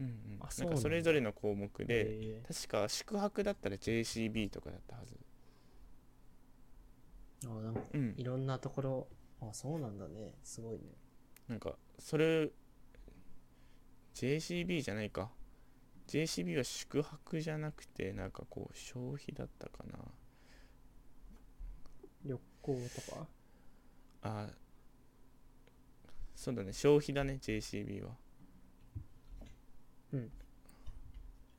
[0.02, 2.44] うんうん、あなんかそれぞれの項目で、え。
[2.48, 5.16] 確か宿泊だったら JCB とかだったはず。
[7.44, 8.14] ー、あなんかうん。
[8.18, 9.08] いろんなところ
[9.42, 10.34] あそうなんだね。
[10.44, 10.84] すごいね。
[11.48, 12.52] なんかそれ
[14.14, 15.32] JCB じゃないか。
[16.08, 20.00] JCB は宿泊じゃなくてなんかこう消費だったかな。
[22.24, 23.28] 旅行とか？
[24.24, 24.50] あ
[26.36, 26.74] そうだね。
[26.74, 28.16] 消費だね JCB は。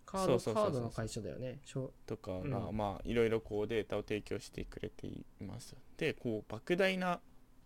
[0.05, 0.71] カードそうそうそうそう。
[0.71, 1.61] カードの会社だよね。
[2.07, 2.77] とかが、うん。
[2.77, 5.75] まあいろいろこうデータを提供してくれています。
[5.97, 7.21] でこう莫大な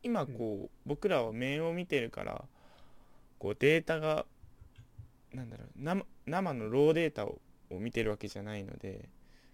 [0.07, 2.45] 今こう、僕らは面を見てるから
[3.38, 4.25] こうデータが
[5.33, 7.40] なんだろう生生のローデータを
[7.71, 9.09] を見てるわけじゃないので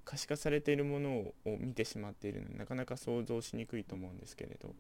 [0.05, 4.75] 可視化されているものをを見てしまっているのでなかなか想像しにくいと思うんですけれど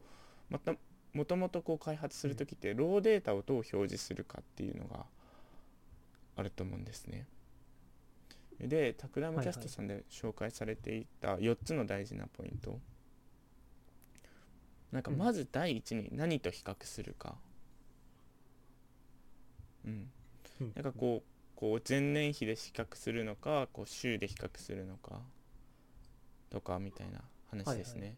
[0.51, 0.75] また
[1.15, 5.07] もともとこう開発する時ってローデータをどう表示するかっていうのが
[6.37, 7.27] あると思うんですね。
[8.61, 12.79] でタクラムキャストさんで紹介されていた4つの大事なポイント、
[14.92, 15.18] なんかうん。
[15.18, 17.37] まず第一に何と比較するか、
[19.85, 20.11] うん、
[20.61, 20.72] うん。
[20.74, 25.20] なんかこうこう前年比で比較するのかこう週で比較するのか
[26.50, 28.14] とかみたいな話ですね、はいは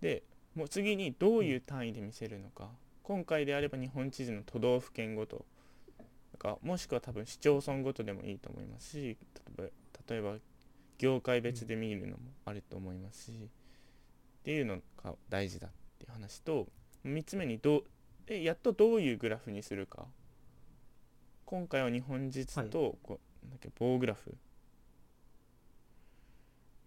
[0.00, 0.22] で
[0.54, 2.68] もう次にどういう単位で見せるのか、
[3.02, 5.44] 今回であれば日本地図の都道府県ごと。
[6.32, 9.16] とかもしくは多分市町村ごとでもいいと思いますし
[9.58, 9.70] 例え
[10.06, 10.34] ば例えば
[10.98, 16.66] 業界別で見るのもあると思いますし、っていうのが大事だっていう話と
[17.04, 17.84] 3つ目にどう
[18.26, 20.06] でやっとどういうグラフにするか。
[21.44, 24.36] 今回は日本地図とこうなんだっけ棒グラフ。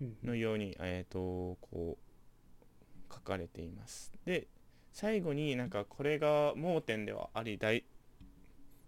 [0.02, 0.18] うん。
[0.24, 4.12] のように、えー、とこう書かれています。
[4.26, 4.48] で
[4.92, 7.86] 最後になんかこれが盲点ではあり大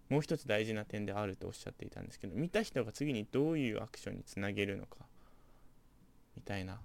[0.08, 4.98] もう一つ大事な点であるとおっしゃっていたんですけど見た人が次にどういうアクションにつなげるのか
[6.36, 6.80] みたいな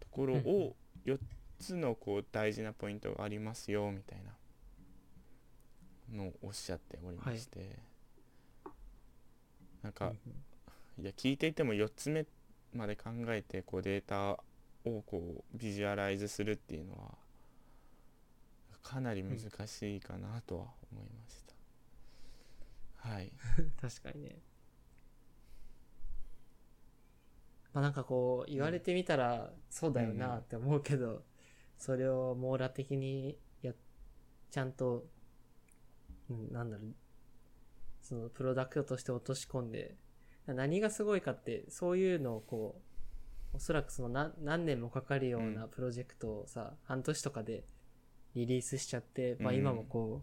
[0.00, 1.18] ところを4
[1.62, 4.18] つのこう大事なポイントがありますよみたい
[6.10, 7.78] なのをおっしゃっておりまして、
[9.82, 10.12] なんか
[10.98, 12.26] いや聞いていても4つ目
[12.74, 14.32] まで考えてこうデータ
[14.84, 17.22] をこうビジュアライズするっていうのは
[18.82, 21.44] かなり難しいかなとは思いまし
[23.02, 23.32] た、はい。
[23.80, 24.42] 確かにね。
[27.72, 31.24] まあなんかこう言われてみたらそうだよなって思うけど、
[31.82, 33.72] それを網羅的にや
[34.52, 35.04] ちゃんと、
[36.30, 36.94] うん、なんだろう
[38.00, 39.96] そのプロダクトとして落とし込んで
[40.46, 42.80] 何がすごいかってそういうのをこ
[43.52, 45.70] うおそらくその何何年もかかるようなうん。
[45.70, 47.64] プロジェクトをさ、半年とかで
[48.36, 49.58] リリースしちゃって、まあうん。
[49.58, 50.22] 今もこ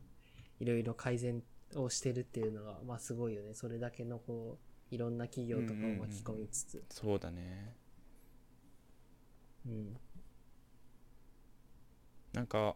[0.60, 1.44] ういろいろ改善
[1.76, 3.54] をしてるっていうのがまあすごいよね。
[3.54, 4.58] それだけのこ
[4.92, 7.76] ういろんな企業とかを巻き込みつつ、そうだね。
[9.68, 9.98] うん
[12.34, 12.76] なんか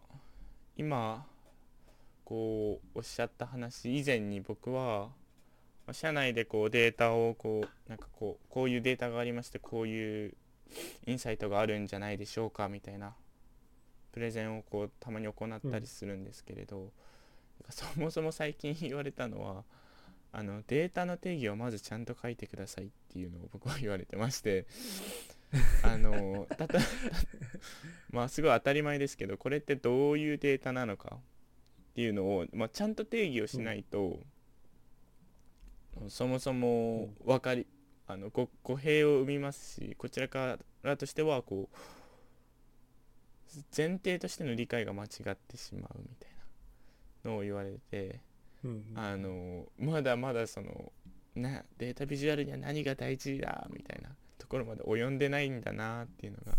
[0.76, 1.24] 今
[2.24, 5.08] こうおっしゃった話以前に僕は
[5.86, 10.34] まあ社内でこうデータをこうなんかこうこういうデータがありましてこういう
[11.06, 13.14] インサイトがあるんじゃないでしょうかみたいな
[14.12, 16.92] プレゼンをこうたまに行ったりするんですけれど、
[17.68, 19.64] そもそも最近言われたのは
[20.32, 24.66] あのデータの定義をまずちゃんと書いてくださいっていうのを僕は言われてまして
[25.82, 26.78] あのたと
[28.10, 31.18] まあすごい当たり前ですけどこれってどういうデータなのかっ
[31.94, 34.18] ていうのを、まあ、ちゃんと定義をしないと、
[36.08, 37.68] そもそも分かり
[38.08, 41.76] あのご語弊を生みますしこちらからとしてはこう
[43.76, 46.30] 前提としての理解が間違ってしまうみたい
[47.24, 48.20] なのを言われて
[48.64, 48.98] うんうん。
[48.98, 50.92] あのまだまだその
[51.34, 54.10] なデータビジュアルには何が大事だみたいな
[54.44, 56.58] ところまで及んでないんだなっていうのが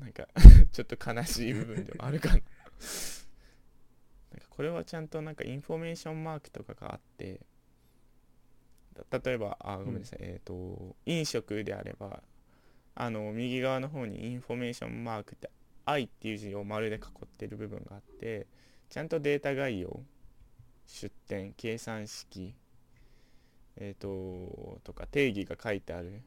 [0.00, 0.26] なんか
[0.72, 2.42] ちょっと悲しい部分でもあるかな。
[4.50, 7.40] これはちゃんとなんかインフォメーションマークとかがあって
[9.08, 12.24] た例えばあごめんなさい、えっ、と飲食であれば
[12.96, 18.48] あの右側の方にインフォメーションマークって「i」っていう字を丸で囲ってる部分があって
[18.88, 20.02] ちゃんとデータ概要
[20.86, 22.52] 出典計算式
[23.76, 26.20] えっ、ととか定義が書いてある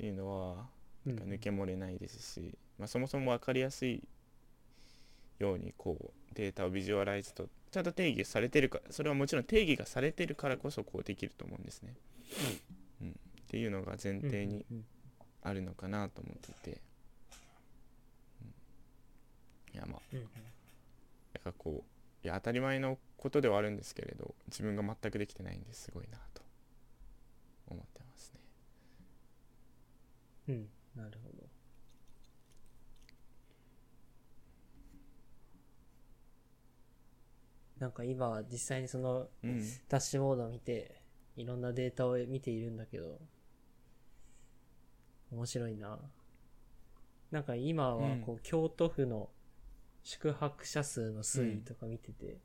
[0.00, 0.66] いうのは
[1.06, 1.16] うん。
[1.16, 4.02] 抜け漏れないですし、まあ、そもそも分かりやすい
[5.38, 11.94] ようにこうデータをビジュアライズとちゃんと定義されてるかそれはもちろん定義がされてるからこそこうできると思うんですね。
[13.02, 13.12] うん、っ
[13.48, 14.84] ていうのが前提にうんうん
[15.42, 16.80] あるのかなと思っていて、
[18.42, 19.74] うん。
[19.74, 20.00] いやまあ。
[20.12, 20.24] うんうん。
[21.34, 26.42] なんかこういや当たり前のことではあるんですけれど自分が全くできてないんですごいなと
[27.68, 28.40] 思ってますね。
[30.48, 31.46] うん、なるほど。
[37.78, 41.02] なんか今は実際にそのうん、ダッシュボードを見て、
[41.36, 43.20] いろんなデータを見ているんだけど、
[45.30, 45.98] 面白いな。
[47.30, 49.28] なんか今はこう、京都府の
[50.02, 52.38] 宿泊者数の推移とか見てて、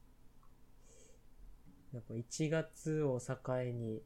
[1.93, 3.35] なんか1月を境
[3.71, 4.01] に、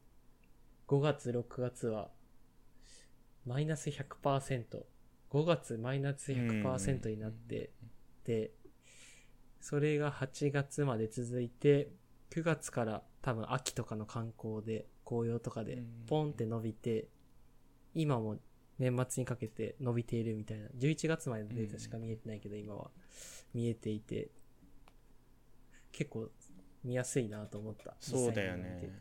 [0.87, 2.11] 5月、6月は、
[3.45, 4.85] マイナス100%、
[5.31, 7.71] 5月マイナス100%になって、
[8.25, 8.51] で、
[9.61, 11.89] それが8月まで続いて、
[12.31, 17.07] 9月から多分秋とかの観光で、紅葉とかでうん、ポンって伸びて、
[17.93, 18.37] 今も
[18.79, 22.91] 年末にかけて伸びているみたいな、11月までのデータしか見えてないけど、今は。
[23.53, 24.29] 見えていて、
[25.91, 26.29] 結構
[26.83, 27.95] 見やすいなと思った。
[27.99, 28.91] そうだよね。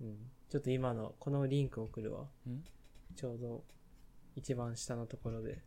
[0.00, 0.31] うん。
[0.52, 2.26] ちょっと今の、このリンク送るわ。
[2.46, 2.62] うん？
[3.16, 3.64] ちょうど
[4.36, 5.62] 一番下のところで。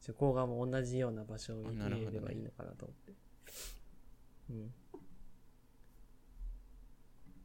[0.00, 3.12] ちょ、こうがも同じような場所を見あなるほどねれればいいのかなと思って。
[4.50, 4.74] うん。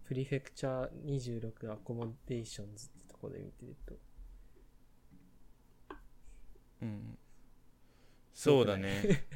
[0.04, 3.96] プリフェクチャー26アコモデーションズってところで見てると。
[6.82, 7.18] うん、
[8.34, 9.28] そうだね。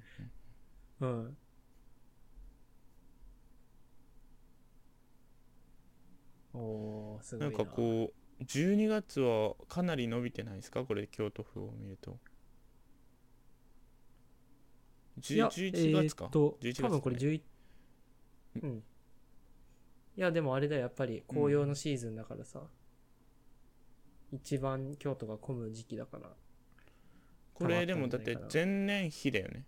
[1.00, 1.36] うん。
[6.58, 7.56] おー、すごいな。
[7.56, 10.84] なんかこう12月はかなり伸びてないですか？
[10.84, 12.18] これ京都府を見ると。
[15.18, 17.42] じゅいや11月か、えーっと11月多分これね11
[18.62, 18.82] うん。
[20.16, 20.82] いやでもあれだよ。
[20.82, 22.62] やっぱり紅葉のシーズンだからさ、
[24.32, 26.30] 一番京都が混む時期だから。
[27.54, 29.64] これでもだって前年比だよね。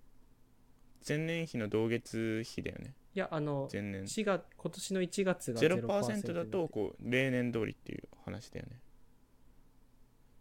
[1.09, 2.95] 前年比の同月比だよね。
[3.13, 4.05] いやあの前年。
[4.05, 8.81] 4月今年の1月が0% 0%だとこう例年通りっていう話だよね。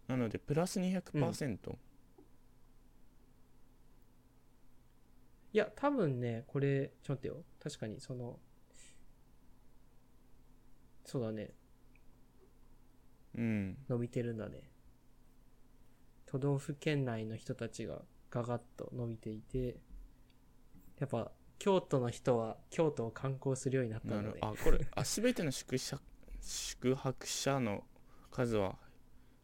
[0.08, 1.76] なのでプラス200%、
[5.54, 7.44] いや多分ねこれちょっと待ってよ。
[7.62, 8.40] 確かにその
[11.06, 11.52] そうだね。
[13.36, 14.70] うん、伸びてるんだね。
[16.26, 19.78] 都道府県内の人たちがガガッと伸びていて
[21.00, 26.00] やっぱ京都の人は京都を観光するようになったなんるだねあこれあ全ての宿舎
[26.42, 27.84] 宿泊者の
[28.32, 28.76] 数は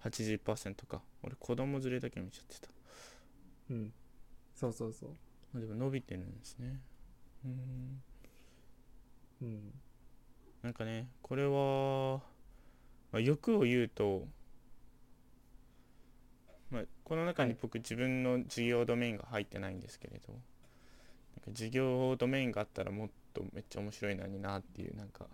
[0.05, 1.01] 80%か。
[1.23, 2.67] 俺子供連れだけ見ちゃってた。
[3.71, 3.93] うん。
[4.55, 5.09] そうそうそう。
[5.55, 6.79] あでも伸びてるんですね。
[7.43, 8.01] うん。
[9.41, 9.73] うん。
[10.61, 12.21] なんかねこれは、
[13.11, 14.27] まあ、欲を言うと、
[16.69, 17.59] まあ、この中にはい。
[17.61, 20.33] 僕自分の事業ドメインが入ってないんですけれど
[21.45, 25.27] か事業ドメインがあったらもっとめっちゃ面白いのになっていうなんか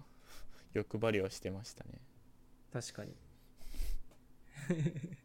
[0.73, 2.01] 欲張りをしてましたね。
[2.71, 3.15] 確かに。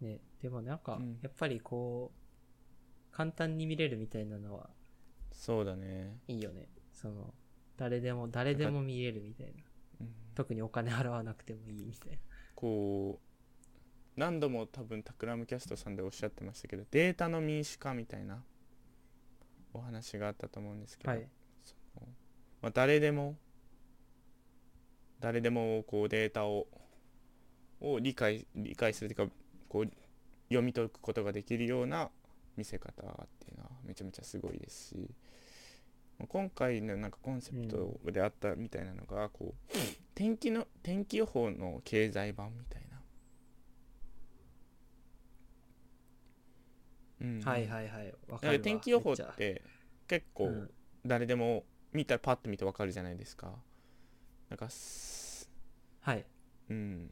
[0.00, 1.18] ねでもなんかうん。
[1.22, 2.18] やっぱりこう
[3.10, 4.70] 簡単に見れるみたいなのは
[5.32, 6.68] そうだね、いいよね。
[6.92, 7.32] その
[7.76, 9.62] 誰でも誰でも見れるみたいな。
[10.00, 12.18] うん、特にお金払わなくてもいいみたいな。
[12.54, 13.27] こう
[14.18, 18.42] 何度も多分タクラムキャストさんでおっしゃってましたけどデータの民主化みたいな
[19.72, 21.28] お話があったと思うんですけど、はい。
[22.60, 23.36] まあ、誰でも
[25.20, 26.66] 誰でもこうデータを
[27.80, 29.34] を理解理解するというか
[29.68, 29.90] こう
[30.48, 32.10] 読み解くことができるような
[32.56, 33.06] 見せ方っ
[33.38, 35.10] ていうのはめちゃめちゃすごいですし
[36.26, 39.78] 今回のなんかコンセプトであったみたいなのがこう
[40.16, 42.77] 天気の天気予報の経済版みたいな、
[47.20, 47.40] うん。
[47.40, 48.06] はいはいはい。
[48.28, 49.62] わだかかる天気予報って
[50.06, 50.70] 結構うん。
[51.06, 53.54] 誰でも見たらパッと見てわかるじゃないですか。
[54.50, 55.50] なんかす
[56.00, 56.24] はい。
[56.70, 56.98] うん。
[57.00, 57.10] なん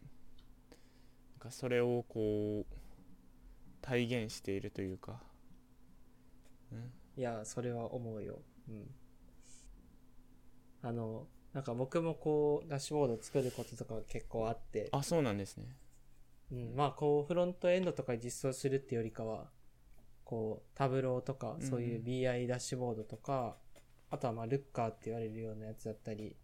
[1.38, 2.76] かそれをこう
[3.80, 5.20] 体現しているというか、
[6.72, 8.40] うん、いや、それは思うよ。
[8.68, 8.90] うん。
[10.82, 15.76] あの、なんか僕もこう、ダッシュボード作ることとか結構あって、あそうなんですね。
[16.52, 19.50] うん、まあこう、フロントエンドとか実装するってよりかは、
[20.26, 23.56] こう、タブローとか、そういう BI ダッシュボードとか、
[24.10, 26.36] あとはまあ、ルッカーって言われるようなやつだったり、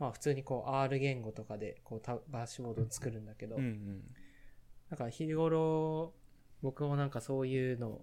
[0.00, 4.02] まあ普通にこう、R 言語とかで、こう、タダッシュボードを作るんだけど、うんうん
[4.90, 6.12] なんか日頃、
[6.62, 8.00] 僕もなんかそういうの、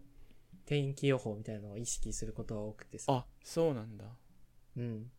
[0.66, 3.12] 天気予報みたいなのを意識することが多くてさ。
[3.12, 4.06] あそうなんだ
[4.78, 5.12] うん。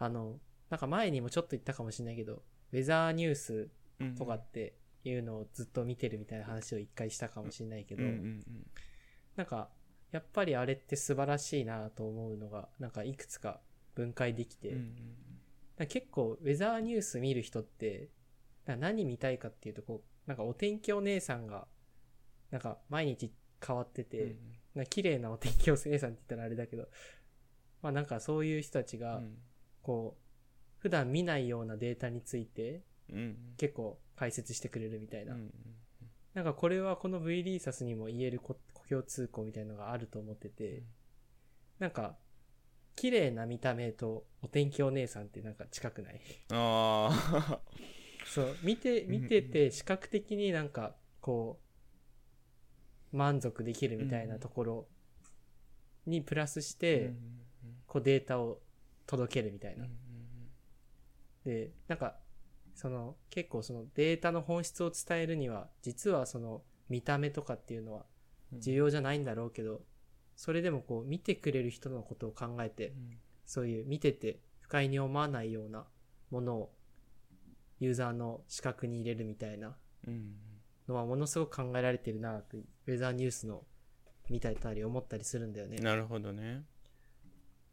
[0.00, 2.42] あの、なんか前にもちょっと言ったかもしれないけど、
[2.72, 3.70] ウェザーニュース
[4.00, 8.44] うんとかっていうのをずっと見てるみたいな話を一回したかもしれないけど、うんうん
[9.36, 9.68] なんか、
[10.10, 13.60] やっぱりあれって素晴らしいなと思うのが、なんかいくつか
[13.94, 15.16] 分解できて、うんうん
[15.88, 18.08] 結構ウェザーニュース見る人って、
[18.66, 21.66] 何見たいかっていうと、こう、なんかお天気お姉さんが、
[22.52, 23.32] なんか毎日
[23.66, 24.38] 変わってて、うん
[24.74, 26.88] なんか綺麗なお天気お姉さんって言ったらあれだけど、
[27.82, 29.38] まあなんかそういう人たちが、うん。
[29.82, 30.22] こう、
[30.78, 35.34] 普段見ないようなデータについてうん結構解説してくれるみたいな。
[35.34, 35.52] うんうん。
[36.34, 38.56] なんかこれはこの V リーサスにも言えるこ
[38.92, 40.84] 共通項みたいのがあると思ってて、うん。
[41.78, 42.16] なんか、
[42.94, 46.20] 綺麗な見た目とお天気お姉さんってなんか近くない？
[46.52, 47.60] ああ
[48.26, 51.58] そう、見て、見てて視覚的になんか、こ
[53.12, 54.88] う、満足できるみたいなところ
[56.06, 57.14] にプラスして、
[57.86, 58.60] こうデータを
[59.06, 59.86] 届けるみたいな。
[61.44, 62.18] で、なんか、
[62.74, 68.06] その、結構そのデータの本質を伝えるには、実はその見た目とかっていうのは
[68.58, 69.82] 重要じゃないんだろうけど、
[70.36, 72.94] それでもこう見てくれる人のことを考えて、
[73.46, 75.86] そういう見てて不快に思わないような
[76.30, 76.72] ものを
[77.80, 79.76] ユーザーの視覚に入れるみたいな
[80.06, 80.34] うん。
[80.88, 83.64] のはものすごく考えられてるなと、ウェザーニュースの
[84.28, 85.78] 見たり思ったりするんだよね。
[85.78, 86.64] なるほどね。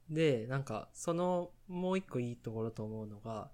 [0.09, 3.51] で、なんか、その、もう一個いいところと思うのが、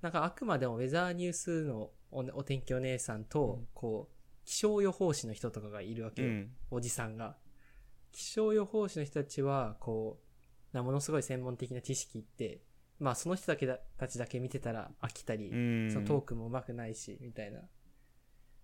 [0.00, 4.17] なんかあくまでもウェザーニュースのおお天気お姉さんと、こう、
[4.48, 6.28] 気象予報士の人とかがいるわけよ。
[6.28, 7.36] うんおじさんが。
[8.12, 10.18] 気象予報士の人たちは、こ
[10.72, 12.62] う、なものすごい専門的な知識って、
[12.98, 17.60] まあその人だけだたちだけ見てたら飽きたり、うんそのトークも上手くないし、みたいな。
[17.60, 17.66] ま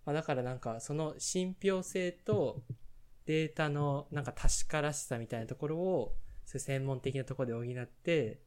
[0.06, 2.62] あだからなんか、その信憑性と
[3.26, 6.16] データのなんか確からしさみたいなところを、
[6.46, 8.40] そういう専門的なところで補って、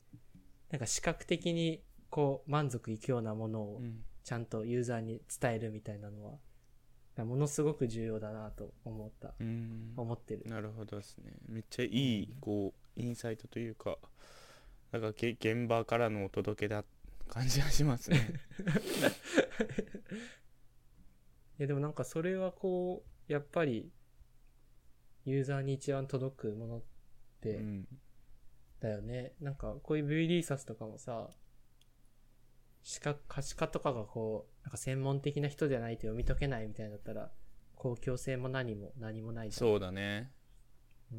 [0.72, 6.34] なんか視覚的にこう満足いくようなものをうんちゃんとユーザーに伝えるみたいなのは、
[7.26, 9.94] ものすごく重要だなと思った、うん。
[9.98, 10.44] 思ってる。
[10.46, 11.34] なるほどですね。
[11.48, 13.98] めっちゃいいこうインサイトというか
[14.92, 16.84] なんかげ現場からのお届けだ
[17.28, 18.34] 感じがしますね。
[21.60, 23.92] いやでもなんかそれはこう、やっぱり、
[25.26, 26.84] ユーザーに一番届くものっ
[27.42, 27.88] て、うん。
[28.80, 29.34] だよね。
[29.42, 31.30] なんかこういう V リーサスとかもさ、
[32.88, 37.30] 視覚、可視化とかがこう、なんか専門的な人じゃないと読み解けないみたいだったら、
[37.76, 39.60] 公共性も何も何もないじゃん。
[39.60, 40.32] そうだね
[41.12, 41.16] う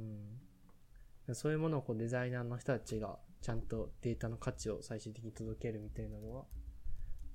[1.30, 1.34] ん。
[1.34, 6.44] そういうものをこうデザイナーの人たちがちゃんとデータの価値を最終的に届けるみたいなのは、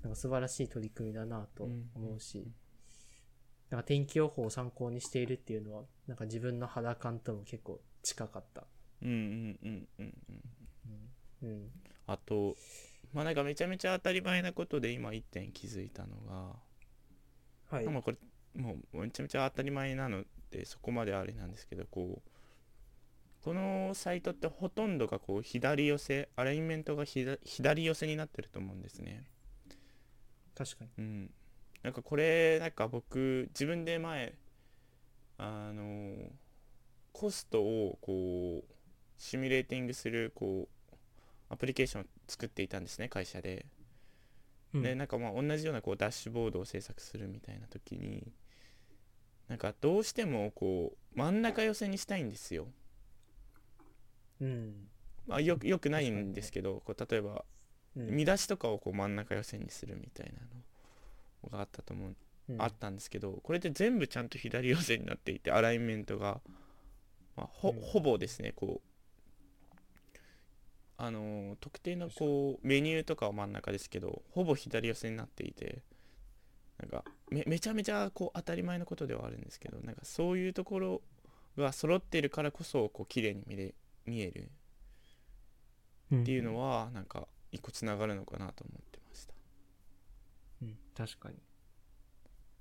[0.01, 2.51] なんか素晴らしい取り組みだなと思うし、
[3.69, 8.65] なんか天気予報を参考にしているっていうのは、なんか自分の肌感とも結構近かった。
[9.03, 10.13] うんうんうんうん
[11.43, 11.71] うんうん。
[12.07, 12.55] あと
[13.13, 16.17] まあなんかめちゃめちゃ当たり前なことで今一点気づいたの
[17.69, 17.85] が、はい。
[17.85, 18.17] まあこれ
[18.55, 22.29] もうめちゃめちゃ当たり前なのでそこまであれなんですけどこう
[23.43, 29.23] このサイトってほとんどがこう左寄せアライメントが左左寄せになってると思うんですね
[30.55, 30.91] 確かに。
[30.97, 31.33] うん
[31.81, 34.33] なんかこれなんか僕自分で前
[35.37, 36.31] あの
[37.11, 38.73] コストをこう
[39.17, 40.72] シミュレーティングするこう
[41.53, 43.67] アプリケーションを作っていたんですね会社で。
[44.73, 44.81] うん。
[44.81, 48.31] でなんかまあ同じようなこうダッシュボードを制作するみたいな時に
[49.47, 52.67] なんかどうしてもこう真ん中寄せにしたいんですよ、
[54.41, 54.87] うん。
[55.27, 57.45] まあ、よよくないんですけどこう例えば
[57.95, 58.07] うん。
[58.15, 60.39] 見出しとかをこう真ん中寄せにするみたいな
[61.43, 62.15] のがあったと思う、
[62.49, 62.61] うん。
[62.61, 66.41] あったんですけどこれで全部ちゃんと左寄せになっていてアライメントが、
[67.35, 68.92] まあ、ほぼですねこう
[71.05, 75.81] あのー特定のこうメニューとかは真ん中ですけどほぼ左寄せになっていて
[76.79, 81.01] なんかめめちゃめちゃこう当たり前のことではあるんですけどなんかそういうところ
[81.57, 83.73] が揃っているからこそこう綺麗に見れ
[84.05, 84.49] 見える
[86.15, 89.33] っていうのはなんか一個つながるのかなと思ってました
[90.61, 91.35] うん、確かに。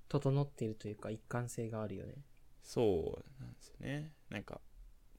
[0.08, 2.14] 整っているというか一貫性があるよね。
[2.62, 4.60] そうなんですよねなんか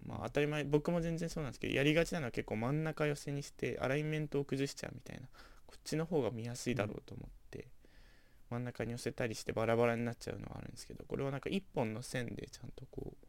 [0.05, 5.27] まあ当たり前僕も全然そうなんですけどやりがちなのは結構真ん中寄せにしてアライメントを崩しちゃうみたいな
[5.65, 7.67] こっちの方が見やすいだろうと思って、
[8.49, 13.27] 真ん中に寄せたりしてバラバラになっちゃうのはあるんですけどこれはなんか一本の線でちゃんとこう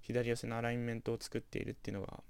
[0.00, 2.22] 左寄せのアライメントを作っているっていうのが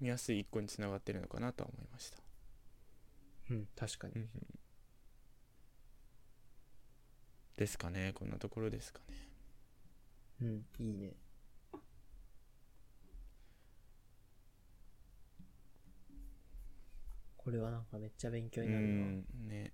[0.00, 2.18] 見やすい一個につながってるのかなとは思いました。
[3.50, 4.26] うん、確かに。
[7.56, 9.16] ですかねこんなところですかね。
[10.40, 11.12] うん、いいね。
[17.44, 18.92] これはなんかめっちゃ勉強うになるな。
[18.92, 19.72] んね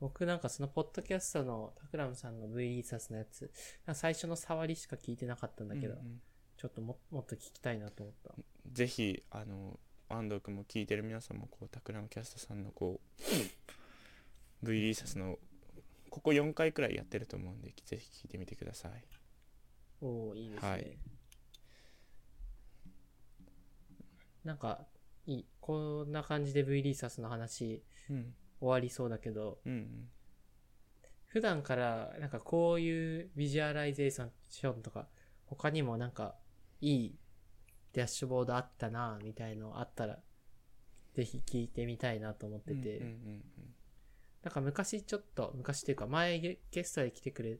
[0.00, 3.52] 僕なんかそのポッドキャストのタクラムさんの V リーサスのやつ、
[3.92, 6.20] 最初の触りしか聞いてなかったんだけど、うんうん
[6.58, 8.34] ちょっとももっと聞きたいなと思った。
[8.70, 13.00] ぜひあの安藤君も聞いてる皆さんもこうタクラムキャストさんのこ
[14.62, 15.40] う V リーサスの
[16.08, 19.04] ここ4回くらいやってると思うんでぜひ聞いてみてください
[20.02, 20.70] おおいいですね。
[20.70, 20.96] はい
[24.44, 24.86] なんか、
[25.26, 25.46] いい。
[25.60, 28.34] こんな感じで V リーサスの話うん。
[28.60, 30.08] 終わりそうだけど、うん
[31.26, 35.08] 普段からなんかこういうビジュアライゼーションとか、
[35.46, 36.34] 他にもなんか
[36.82, 37.18] いい
[37.94, 40.18] ダッシュボードあったなみたいのあったら、
[41.14, 43.42] ぜひ聞いてみたいなと思ってて、うんうん
[44.42, 47.58] なんか昔ちょっと、昔っていうか前ゲゲストで来てくれ、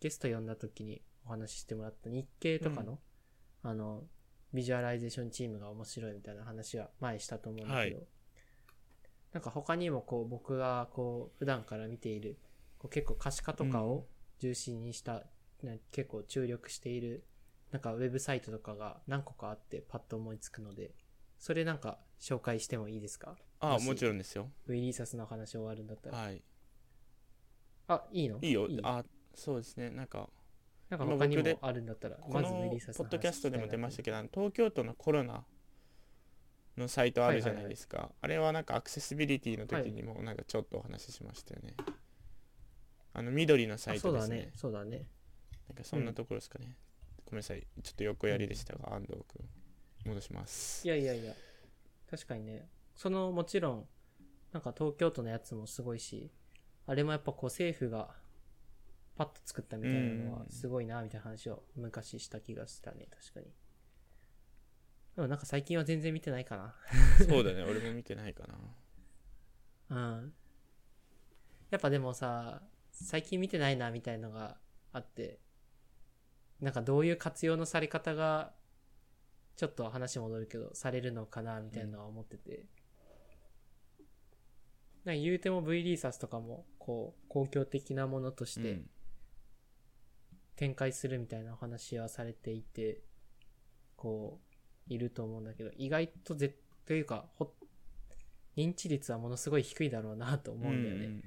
[0.00, 2.98] ゲスト呼んだ時にお話ししてもらった日経とかの、
[3.62, 4.04] あの、
[4.52, 8.02] ビジュアライゼーションチームが面白いみたいな話は前したと思うんだけど、は
[9.32, 12.38] なんか他にもこう僕がこう普段から見ている、
[12.78, 14.06] こう結構可視化とかを
[14.40, 15.22] 重心にした、
[15.62, 17.24] ね結構注力している、
[17.70, 20.90] なんかウェブサイトとかが何個かあってパッと思いつくので、
[21.38, 23.36] それなんか紹介してもいいですか？
[23.60, 26.18] ああもちろんですよ ?V リーサスの話終わるんだったら。
[26.18, 26.42] はい。
[27.88, 28.38] あ、いいの？
[28.42, 28.68] いいよ。
[28.82, 29.90] あそうですね。
[29.90, 30.28] なんか
[30.92, 35.42] なんか他にも今僕であるんだったら、こまずのリーサスの話ポッドキャストでも出ましたけけどあの東京都のコロナ
[36.76, 41.74] のサイトあるじゃないですか、あれはなんかアクセシビリティの時にもなんかちょっとお話ししましたよね、
[43.14, 44.52] あの緑のサイトですね。
[44.58, 45.06] そうだね、そうだね。
[45.68, 46.76] なんかそんなところですかね、
[47.24, 47.66] ごめんなさい。
[47.82, 49.48] ちょっと横やりでしたが、安藤君
[50.04, 50.86] 戻します。
[50.86, 51.32] いやいやいや、
[52.10, 53.88] 確かにね、そのもちろん、
[54.52, 56.30] なんか東京都のやつもすごいし、
[56.86, 58.10] あれもやっぱこう政府が
[59.24, 63.46] パッと作ったみたいなのはうんすごいなみたいな話を昔した気がしたね、確かに。
[65.14, 66.74] でもなんか最近は全然見てないかな。
[67.24, 68.56] そうだね俺も見てないかな
[69.90, 70.34] うん。
[71.70, 74.58] やっぱでもさ、最近見てないなみたいのが
[74.92, 75.38] あって、
[76.60, 78.54] なんかどういう活用のされ方が、
[79.56, 82.66] ちょっと話戻るけど、されるのかなみたいなのは思ってて。
[85.04, 88.90] なんか言うても V リーサスとかも、こう、公共的なものとしてうん
[90.56, 93.00] 展開するみたいなお話はされていて、
[93.96, 94.40] こ
[94.88, 97.52] う、いると思うんだけど、意外とぜ、というか、ほ、
[98.56, 101.06] 認知率はものすごい低いだろうなと思うんだよね。
[101.06, 101.22] うん。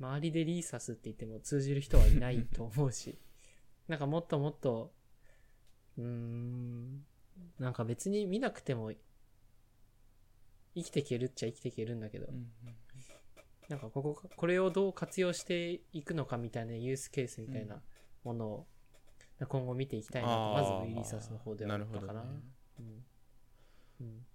[0.00, 3.18] 周りでリーサスって言っても通じる人はいないと思うし、
[3.88, 4.92] なんかもっともっと、
[5.98, 7.04] うーん、
[7.58, 8.92] なんか別に見なくても
[10.74, 12.26] 生きていけるっちゃ生きていけるんだけど。
[12.26, 12.52] う、ん
[13.70, 17.80] なんかここ、これをどう活用していくのかみたいなユースケースみたいな
[18.24, 18.66] ものを
[19.48, 22.24] 今後見ていきたいなと、まずあー V リーサスの方ではなるほど、思ったかな。
[22.26, 22.40] ね、
[22.80, 23.04] うん。
[24.00, 24.26] うん。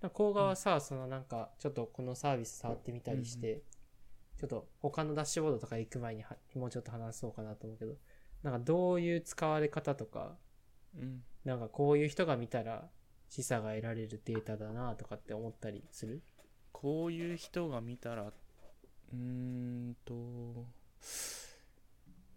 [0.00, 3.62] な甲賀はさ、そのなんか、ちょっとこのサービス触ってみたりして、
[4.38, 7.96] ちょっと他のダッシュボードとか行く前にはもうちょっと話そうかなと思うけど、
[8.42, 10.38] なんかどういう使われ方とか、
[10.96, 12.90] うんなんかこういう人が見たら
[13.30, 16.22] 示唆が得られるデータだなとかって思ったりする？
[16.80, 20.14] こういう人が見たらうーんと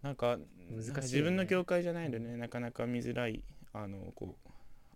[0.01, 0.37] なんか
[0.69, 1.01] 難しいよね。
[1.03, 2.35] 自分の業界じゃないのでね。
[2.35, 4.49] なかなか見づらいあのこう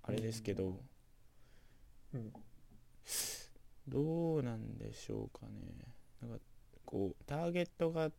[0.03, 0.77] あれですけど、
[2.13, 2.33] うん。
[3.87, 5.51] どうなんでしょうかね。
[6.21, 6.39] なんか
[6.85, 8.11] こうターゲットが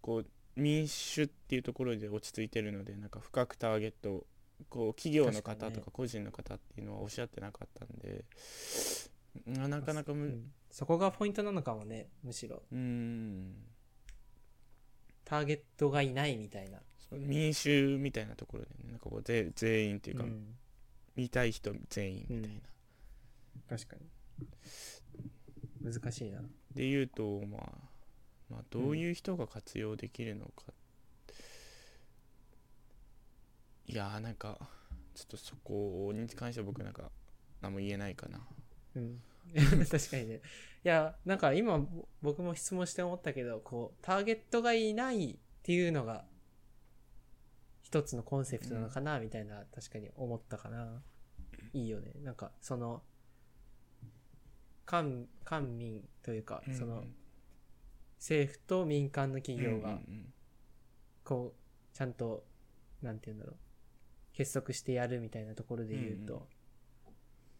[0.00, 0.26] こう
[0.56, 4.26] 民主っていうところで落ち着いてるのでなんか深くターゲット
[4.68, 8.24] こう企業の方とか個人の方っていうのはおっしゃってなかったんで
[9.46, 12.62] ななかなかむうんそこがポイントなのかもね、むしろ。
[12.72, 13.54] うーん
[15.24, 16.80] ターゲットがいないみたいな。
[17.12, 20.56] 民衆みたいなところでねなんかこうぜ全員っていうか、うん。
[21.14, 22.60] 見たい人全員みたいな、
[23.68, 25.92] 確かに。
[25.92, 26.40] 難しいな。
[26.74, 27.62] で言うと、まあ、
[28.50, 30.72] まあどういう人が活用できるのか、
[33.86, 34.58] いやーなんか
[35.14, 37.12] ちょっとそこに関しては僕なんか
[37.60, 38.40] 何も言えないかな
[38.96, 39.22] うん。
[39.90, 40.40] 確かにね。
[40.84, 46.26] いや、なんか今ぼ僕も質問して思ったけど、こう、ターゲットがいないっていうのが、
[47.82, 51.02] 一つのコンセプトなのかな、みたいな、確かに思ったかな。
[51.72, 52.12] いいよね。
[52.22, 53.02] なんか、その、
[54.84, 57.04] 官、官民というか、その、
[58.18, 60.00] 政府と民間の企業が、
[61.24, 62.44] こう、ちゃんと、
[63.02, 63.56] なんて言うんだろう、
[64.32, 66.48] 結束してやるみたいなところで言うと、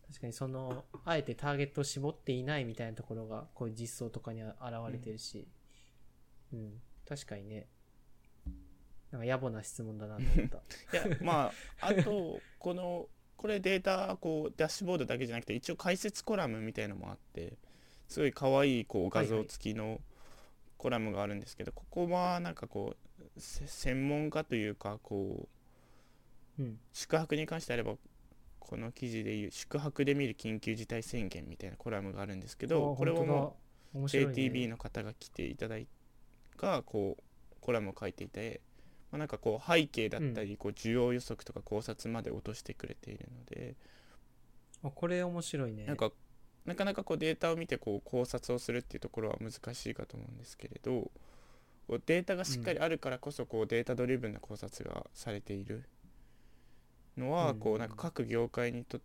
[0.08, 4.52] 確かにその、あえてターゲットを絞っていないみたいなところが、こういう実装とかに現
[4.90, 5.48] れてるし、
[6.52, 7.66] うん、確かにね、
[9.10, 10.58] なんか野暮な質問だなと思った。
[11.08, 17.56] いやまああとこのこれデータこうダッシュボードだけじゃなくて一応解説コラムみたいのもあって
[18.08, 20.00] すごい可愛いこう画像付きの
[20.78, 22.96] コラムがあるんですけど、ここはなんかこ
[23.36, 25.48] うせ専門家というかこ
[26.58, 26.80] ううん。
[26.92, 27.96] 宿泊に関してあれば
[28.64, 33.56] この記事でいう宿泊で見る緊急事態宣言みたいなコラムがあるんですけどあこれをも
[33.94, 35.86] う JTB の方が来ていただい
[36.56, 37.22] がこう
[37.60, 38.60] コラムを書いていて、
[39.12, 43.74] まあ、なんかこう背景だったりこう需要予測とか考察まで落としてくれているので、
[44.82, 45.84] あこれ面白いね。
[45.86, 46.10] なんか
[46.66, 51.10] なかなかこうデータを見てこう考察をするっていうところは難しいかと思うんですけれど
[51.86, 55.84] こうデータがしっかりあるからこそこうデータドリブンな考察がされている
[57.16, 59.00] のはこううんなんか各業界にと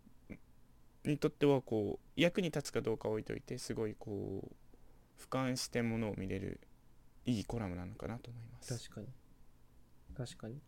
[1.06, 6.60] にとってはこう役に立つかどうか置いといてすごいこう俯瞰してものを見れる
[7.26, 8.90] いいコラムなのかなと思います。
[8.90, 9.08] 確かに。
[10.16, 10.60] 確かに。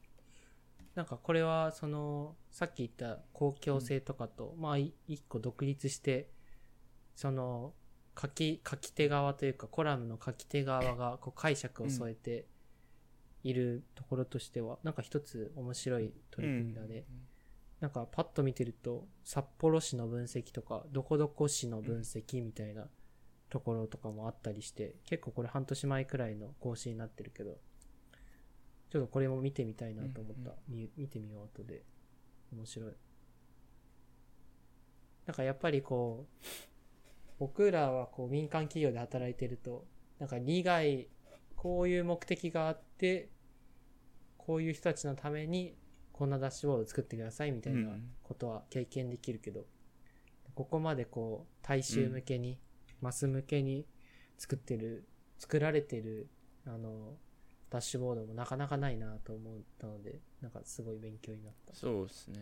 [0.96, 6.30] なんかこれは、その、さっき言った公共性とかと、まあ、い一個独立して、
[7.16, 7.74] その、
[8.20, 12.46] 書き、書き手側というか、コラムの書き手側がこう解釈を添えて
[13.44, 17.06] いるところとしては、なんか一つ面白い取り組みだね。
[17.82, 22.88] なんかパッと見てると、札幌市の分析とか、どこどこ市の分析みたいな
[23.50, 27.58] ところとかもあったりして、結構これ半年前くらいの更新になってるけど、
[28.92, 30.52] ちょっとこれも見てみたいなと思った。
[30.70, 31.84] み見てみよう後で。
[32.54, 32.92] 面白い。
[35.26, 36.46] なんかやっぱりこう、
[37.40, 39.88] 僕らはこう民間企業で働いてると、
[40.20, 41.08] なんか利害、
[41.56, 43.30] こういう目的があって、
[44.38, 45.76] こういう人たちのために
[46.22, 48.12] こんなダッシュボードを作ってくださいみたいなうん。
[48.22, 49.66] ことは経験できるけど、
[50.54, 52.60] ここまでこう大衆向けに、
[53.02, 53.88] マス向けに
[54.38, 55.08] 作ってる、
[55.40, 56.28] 作られてる、
[56.68, 57.18] あの、
[57.72, 61.74] ダッシュボードもなかなかないなと思ったので、なんかすごい勉強になった。
[61.74, 62.38] そうですね。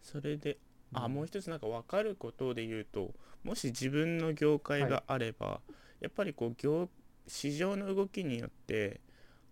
[0.00, 0.56] それで
[0.94, 1.12] あうん。
[1.12, 3.12] もう一つなんか分かることで言うと
[3.44, 5.60] もし自分の業界があれば、
[6.00, 6.88] やっぱりこう業
[7.26, 9.02] 市場の動きによって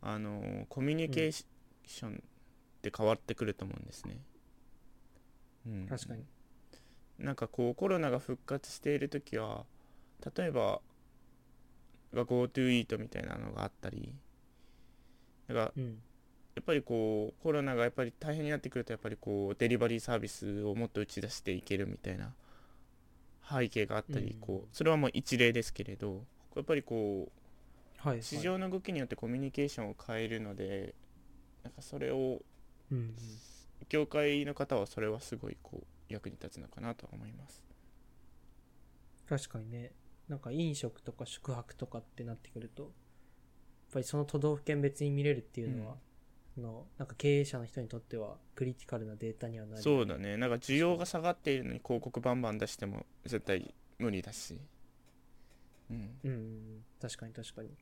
[0.01, 2.23] あのコミュニケーション
[2.89, 4.18] って変わってくると思うんですね。
[5.66, 6.24] うん、確かに。
[7.18, 9.66] なんかこうコロナが復活している時は
[10.36, 10.80] 例えば
[12.12, 14.14] GoTo イートみたいなのがあったり
[15.49, 16.03] なんかうん。
[16.55, 22.34] やっぱりこうコロナがやっぱり大変になってくるとやっぱりこうデリバリーサービスをもっと打ち出していけるみたいな
[23.49, 26.24] 背景があったり、うんこうそれはもう一例ですけれど
[26.57, 27.30] やっぱりこ
[27.99, 28.18] はい、はい。
[28.18, 30.95] う市場の動きによってコミュニケーションを変えるので
[31.62, 32.43] なんかそれを
[32.91, 33.14] うんうん。
[33.89, 37.62] 業界の方はそれはすごいこう役に立つのかなとは思います。
[39.28, 39.93] 確かにね。
[40.28, 42.93] なんか飲食とか宿泊とかってなってくると、やっ
[43.95, 45.97] ぱりその都道府県別に見れるっていうのは、
[46.55, 49.82] そのなんか経営者の人にとってはクリティカルなデータにはなる。
[49.82, 54.59] そうだねなんか需要が下がっているのに広告バンバン出しても絶対無理だし、
[55.91, 56.84] うん、うんうんうん。
[57.01, 57.68] 確かに確かに。
[57.68, 57.72] っ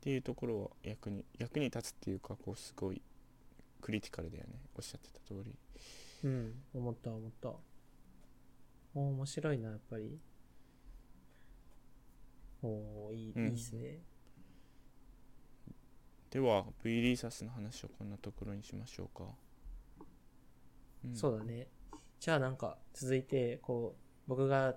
[0.00, 3.00] ていうところは役に役に立つっていうかこうすごい
[3.80, 5.54] クリティカルだよねおっしゃってた通り
[6.24, 6.54] うん。
[6.74, 7.52] 思った思った。
[8.94, 10.18] お面白いな、やっぱり。
[12.62, 14.00] おーいい、うんいいっすね。
[16.30, 19.24] では V リーサスの話をこんなところにしましょうか、
[21.04, 21.68] うんそうだね。
[22.20, 24.76] じゃあなんか続いて、こう、僕が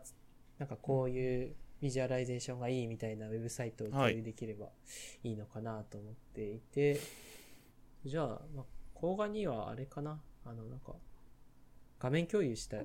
[0.58, 4.68] なんかこういうビジュアライゼーションがいいみたいなウェブサイトを共有できれば
[5.24, 7.00] いいのかなと思っていて、
[8.06, 8.66] じゃあ、まあ、
[9.04, 10.22] 動画にはあれかな？
[10.46, 10.94] あの、なんか、
[12.00, 12.78] 画面共有した、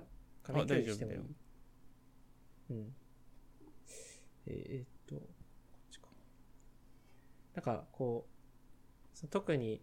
[0.42, 1.18] 画面共有してもいい？
[2.70, 2.94] うん。
[4.46, 6.08] えーっと、こっちか。
[7.54, 8.26] なんか、こ
[9.22, 9.80] う、特に、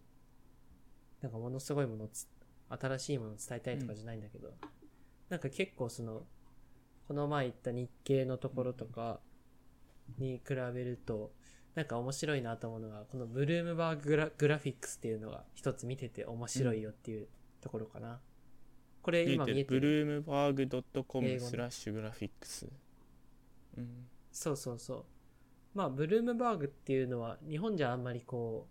[1.22, 2.10] なんかものすごいもの
[2.68, 4.52] 新しいものを伝えたいとかじゃないんだけど、
[5.30, 6.26] なんか結構その、
[7.08, 9.20] この前言った日経のところとか
[10.18, 11.32] に比べると、
[11.76, 17.28] なんか面白いなと思うのが、このブルームバーググラグラフィックスっていうのが一つ見てて面白いよっていう
[17.60, 18.18] ところかな。
[19.02, 20.04] これ今見えてブる。
[20.06, 22.66] ルームバーグ .com のスラッシュグラフィックス
[23.76, 25.04] うんそうそうそう。
[25.74, 28.66] まあ、ブルームバーグっていうのは、日本じゃあんまりこ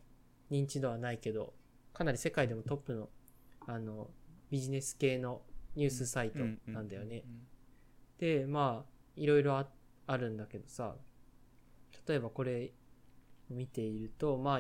[0.50, 1.54] う、認知度はないけど、
[1.94, 3.10] かなり世界でもトップの、
[3.68, 4.10] あの、
[4.50, 5.42] ビジネス系の
[5.76, 6.40] ニュースサイト
[6.72, 7.24] なんだよね。
[8.18, 9.68] で、まあ、いろいろあ
[10.08, 10.96] あるんだけどさ、
[12.08, 12.72] 例えばこれ
[13.50, 14.60] 見ていると、まあ、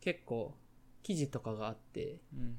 [0.00, 0.54] 結構
[1.02, 2.56] 記事とかがあって、うん。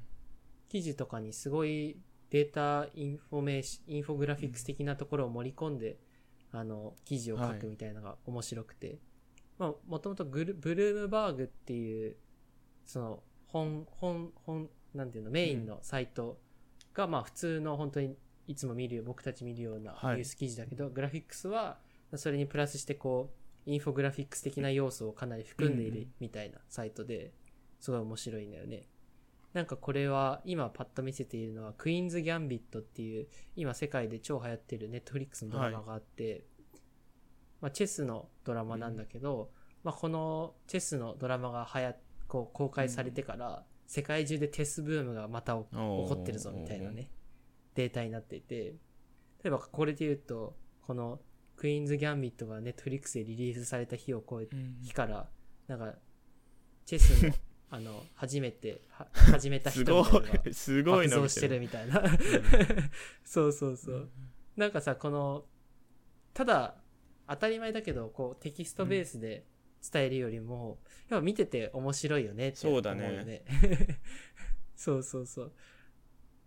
[0.68, 1.98] 記事とかにすごい
[2.30, 5.98] データインフォメーシインフォグラフィックス的なところを盛り込んで、
[6.52, 8.98] あの、記事を書はいくみたいなのが面白くて、
[9.58, 12.16] まあ、もともとグルブルームバーグっていう、
[12.84, 16.38] その、本、本、本、なんていうの、メインのサイト
[16.94, 18.16] が、まあ普通の本当に
[18.46, 20.16] いつも見るよ、僕たち見るようなはい。
[20.16, 21.78] ニュース記事だけど、グラフィックスは、
[22.14, 23.37] それにプラスしてこう、
[23.68, 27.34] インフォグラフィックス的な要素をかなり含んでいるみたいなサイトで、
[27.80, 28.88] すごい面白いんだよね。
[29.52, 36.44] なんかこれは今パッと見せているのはクイーンズ・ギャンビットっていう今世界で超流行ってるネットフリックスのドラマがあって、
[37.60, 39.50] まあチェスのドラマなんだけど、
[39.84, 41.94] まあこのチェスのドラマが流行
[42.26, 47.10] こう公開されてから世界中でチェスブームがまた起起こってるぞみたいなね
[47.74, 48.76] データになっていて。
[49.44, 51.20] 例えばこれで言うとこの
[51.58, 55.28] クイーンズ・ギャンビットがネットフリックスでリリースされた日を超えうん日から
[55.66, 55.94] なんか
[56.84, 57.34] チェスの
[57.70, 61.60] あの初めては 始めた人すごみたいなのがいすごいの爆増してる。
[61.60, 62.02] みたいな
[63.24, 63.76] そうそう。
[63.76, 64.08] そう
[64.56, 65.44] なんかさこの
[66.32, 66.76] ただ
[67.26, 69.44] 当たり前だけどこうテキストベースで
[69.92, 70.78] 伝えるよりも、
[71.08, 73.24] やっぱ見てて面白いよねって思うよそうだね。
[73.24, 73.44] ね
[74.74, 75.52] そうそうそう。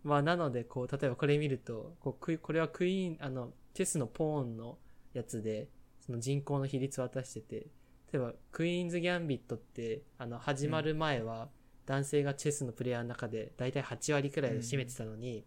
[0.03, 4.79] まあなのでこう例えばこれ見るとこうこれはクイーンあのチェスのポーンの
[5.13, 7.55] やつでその人口の比率を渡してて
[8.11, 11.49] 例えばクイーンズ・ギャンビットってあの始まる前は
[11.85, 15.45] 男性がチェスのプレイヤーの中で大体8割くらいを占めてたのに、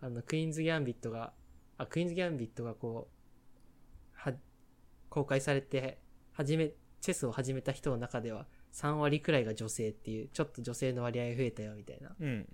[0.00, 1.32] あのクイーンズ・ギャンビットが
[1.78, 4.34] あクイーンズ・ギャンビットがこうは
[5.08, 5.98] 公開されて
[6.32, 12.14] 始めチェスを始めた人の中では3割くらいが女性っていうちょっと女性の割合が増えたよみたいな。
[12.18, 12.48] うん。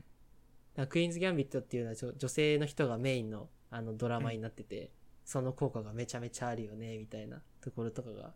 [0.88, 4.90] クイーンズ・ギャンビットっていうのは女性の人がメインのあのドラマになってて、
[5.28, 8.32] その効果がめちゃめちゃあるよねみたいなところとかが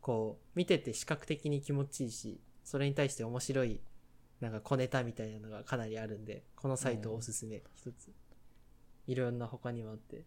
[0.00, 3.80] こう見てて視覚的に気持ちいいしそれに対して面白い
[4.40, 8.12] なんか小ネタみたいなのがかなりあるんでこのサイトおすすめ一つ。
[9.08, 10.22] いろんな他にもあって。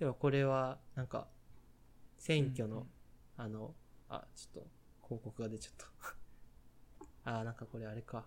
[0.00, 1.28] でもこれはなんか
[2.18, 2.88] 選挙の、
[3.36, 3.72] あの
[4.08, 4.66] あちょっと
[5.04, 5.74] 広告が出ちゃっ
[7.22, 7.30] た。
[7.38, 8.26] あなんかこれあれか。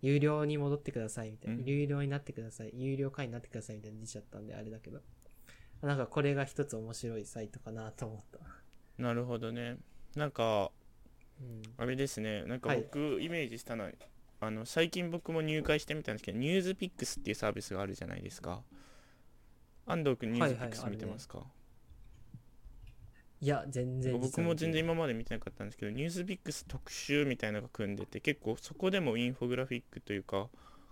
[0.00, 1.64] 有料に戻ってくださいみたいな、うん。
[1.66, 2.70] 有料になってください。
[2.72, 5.02] 有料会員になってくださいみたいなの出ちゃったんであれだけど
[5.82, 8.38] なんかこれが一つ面白いサイトかなと思った。
[9.02, 9.76] なるほどね。
[10.14, 10.70] なんか
[11.40, 11.62] うん。
[11.76, 12.44] あれですね。
[12.44, 12.82] なんかはい。
[12.82, 13.90] 僕イメージしたのは、
[14.40, 18.62] あの最近僕も入会してみたんですけどニュースピックスっていうサービスがあるじゃないですか。
[19.86, 21.40] 安藤君ニュースピックスはいはい見てますか、
[23.40, 30.48] いや全然僕も全然今今まで見てなかったんですけどニュースピックス特集みたいなのが組んでて結構そこでもインフォグラフィックというか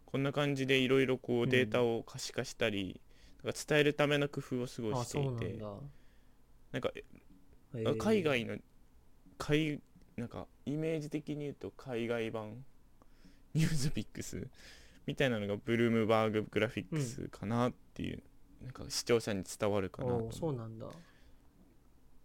[0.07, 3.01] こんな感じでいろいろこううんデータを可視化したり、
[3.43, 5.29] か伝えるための工夫をすごいあしていて。
[5.29, 5.67] なんだ、
[6.73, 7.97] なんかへー。
[7.97, 8.59] 海外の
[9.39, 9.81] 海
[10.17, 12.65] なんかイメージ的に言うと海外版。
[13.55, 14.47] ニュースピックス
[15.07, 18.23] みたいなのがブルームバーググラフィックスかなっていう、
[18.63, 20.87] なんか視聴者に伝わるかなとそうなんだ。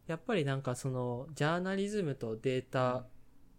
[0.08, 3.08] やっぱりなんかそのジャーナリズムとデータ、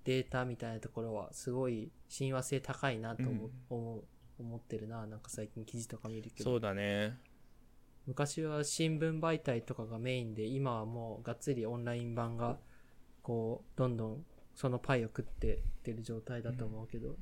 [0.05, 3.75] データみたいなところはすごい親和性高いなと思,、う。
[3.99, 4.03] ん。
[4.39, 5.07] 思ってるな。
[5.07, 6.51] なんか最近記事とか見るけど。
[6.51, 7.19] そうだね
[8.07, 12.59] 昔は新聞媒体とかがメインで今はもうがっつりオンライン版が
[13.23, 17.17] こうどんどんそのパイを食ってってる状態だと思うけど、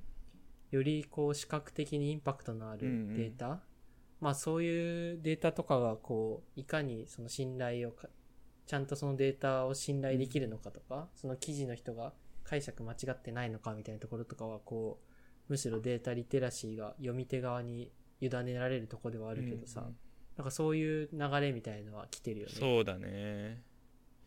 [0.70, 3.16] よりこう視覚的にインパクトのあるうんうん。
[3.16, 3.60] データ、
[4.20, 8.08] まあそういうデータとかがこういかにその信頼をか
[8.66, 12.12] ちゃんとそのデータを信頼できるのかとか、その記事の人が
[12.44, 15.12] 解釈間違ってないのかみたいなところとかはこう
[15.48, 19.96] むしろデータリテラシーが読み手側に委ねられるところではあるけどさ、うん
[20.36, 22.52] なんかそういう流れみたいのは来てるよね。
[22.58, 23.62] そうだね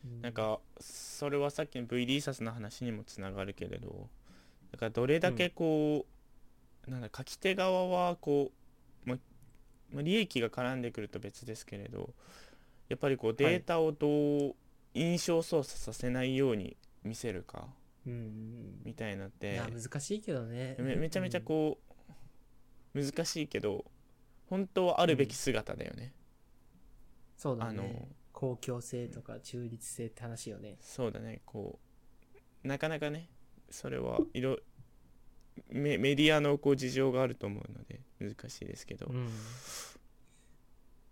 [0.05, 4.07] うんなんかそれはさっきの V リーサスの話にもつながるけれど
[4.71, 6.05] だからどれだけこ
[6.87, 8.51] う、なんだ書き手側はこ
[9.05, 9.17] う、ま
[9.93, 12.13] ま利益が絡んでくると別ですけれど
[12.89, 14.07] やっぱりこうデータをど
[14.49, 14.55] う
[14.93, 17.67] 印象操作させないように見せるか
[18.05, 20.75] うんうんみたいなっいてや難しいけどね。
[20.79, 21.77] めめちゃめちゃこ
[22.93, 23.85] う、難しいけど
[24.49, 26.13] 本当はあるべき姿だよね、
[27.37, 28.07] そうだあのね。
[28.31, 30.77] 公共性とか中立性って話よね。
[30.79, 31.79] そうだねこ
[32.63, 33.29] うなかなかね
[33.69, 34.57] それはいろ
[35.69, 39.29] メメディアのこう事情があると思うので難しいですけど、うん。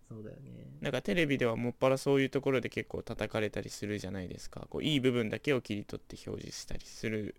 [0.08, 0.76] そうだよね。
[0.80, 7.34] なんかテレビではもっぱらそういうところで結構叩かれたりするじゃないですかこういい部分だけを切り取って表示したりする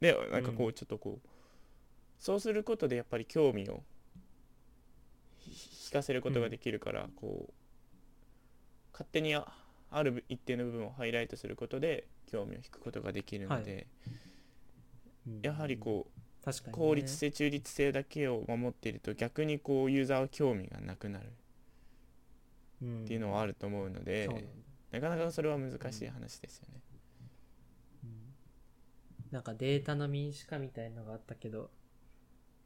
[0.00, 1.28] でなんかこううちょっとこう、
[2.18, 3.93] そうすることでやっぱり興味をひ
[5.46, 7.52] 引かせることができるから、こう
[8.92, 9.46] 勝手にあ
[9.90, 13.86] ある一定の部分をハイライトすることで興味を引くことができるので、
[15.26, 15.40] うん。
[15.42, 21.26] やはりこう確かに、ね、効率性中立性だけを守っていると逆にこうユーザーは興味がなくなる。
[21.26, 24.50] っっていうのはあると思うので、そうなんだ。
[24.92, 26.80] なかなかそれは難しい話ですよね。
[28.04, 28.10] うん。
[29.30, 31.70] なんかデータの民主化みたいのがあったけど、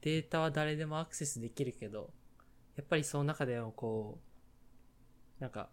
[0.01, 2.11] データは誰でもアクセスできるけど、
[2.79, 4.21] やっぱりその中でもこ
[5.41, 5.69] う、なんか、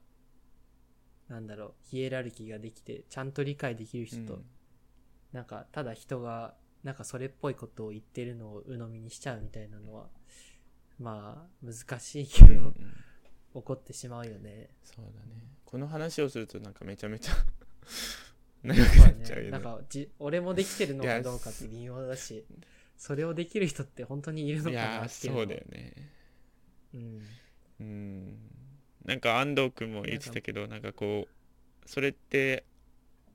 [1.29, 4.45] なんだろう、ヒエラルキーができて、ちゃんと理解できる人と、うん。
[5.31, 10.07] なんか、ただ人が、なんかそれっぽいことを言ってるのを鵜呑みにしちゃうみたいなのは、
[10.99, 12.73] まあ、難しいけど、うんうん。
[13.53, 14.71] 起こってしまうよね。
[14.81, 15.43] そうだね。
[15.63, 17.33] この話をするとなんかめちゃめちゃ
[18.63, 19.43] 長くまあなっちゃうよね。
[19.43, 22.45] ね、なんかじ、俺もできてるのかどうかって微妙だし、
[22.97, 26.14] それをできる人って本当にいるのいかなっていうのそうだよね
[26.95, 27.21] うん。
[27.79, 28.37] うん
[29.05, 32.65] なんか安藤君も言ってたけどなんかこうそれって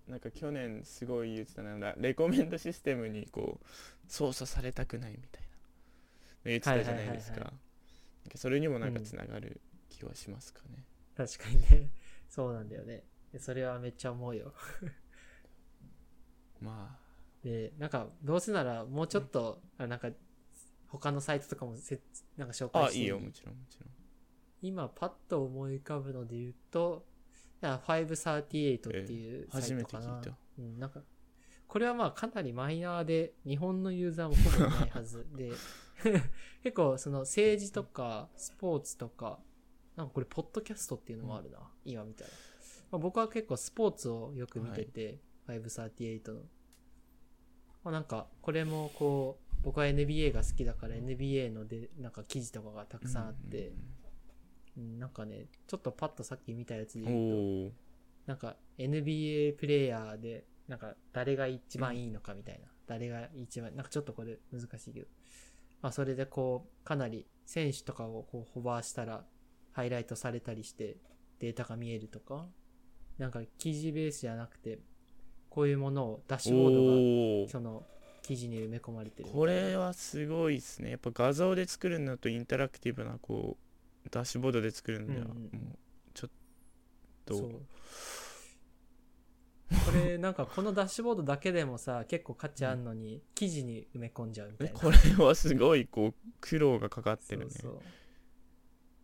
[0.08, 3.66] なんか去年すごい言ってたなんだレコメンドシステムにこう
[4.08, 5.48] 操作されたくないみたいな
[6.46, 7.52] 言ってたじゃないですか
[8.34, 10.84] それにもなんかつながる気はしますかね、
[11.16, 11.90] 確かにね。
[12.28, 13.04] そうなんだよね。
[13.32, 14.54] でそれはめっちゃ思うよ。
[16.60, 16.98] ま
[17.42, 20.10] で、なんか、どうせならもうちょっと、あなんか、
[20.90, 22.00] 他のサイトとかもせ
[22.36, 23.90] なんか紹ああ介していいよもちろんもちろん
[24.62, 27.06] 今パッと思い浮かぶので言うと、
[27.62, 30.20] いや538っていうサ初めイトかな。
[30.20, 31.00] て聞いたうん、なんか、
[31.66, 35.52] これはまあかなりマイナーで、日本のユーザーもほぼいないはずで、
[36.62, 39.40] 結構その政治とかスポーツとか、
[39.96, 42.34] なんかこれポッドキャストっていうのもあるな、今みたいな。
[42.90, 46.40] まあ、僕は結構スポーツをよく見てて、538の。
[47.82, 53.72] まあ、なんか、これもこう、僕は NBA が好きだから NBA ので、なんか記事とかがたくさんあって、
[54.76, 57.76] うんなんかね、ちょっとパッとさっき見たやつでうん言うと、
[58.26, 62.68] なんか NBA プレイヤーで、なんか誰が一番いいのかみたいな。
[62.86, 65.06] 誰が一番、なんかちょっとこれ難しいけど。
[65.82, 69.24] まあそれでこう、かなり選手とかをこうホバーしたら、
[69.72, 70.96] ハイライトされたりして
[71.38, 72.46] データが見えるとか、
[73.18, 74.78] なんか記事ベースじゃなくて、
[75.48, 77.84] こういうものをダッシュボードがその
[78.30, 79.28] 記事に埋め込まれてる。
[79.28, 83.56] これはすごいですねやっぱ画像で作るのとインタラクティブなこ
[84.06, 85.50] うダッシュボードで作るのではもうんうんう
[86.14, 86.30] ちょっ
[87.24, 87.34] と。
[87.34, 87.60] こ
[89.92, 94.78] れなんかこのダッシュボードだけでもさ結構価値あんのに記事に埋め込んじゃうみたいな。
[94.78, 97.80] えこれはすごいこう苦労がかかってるねそうそう。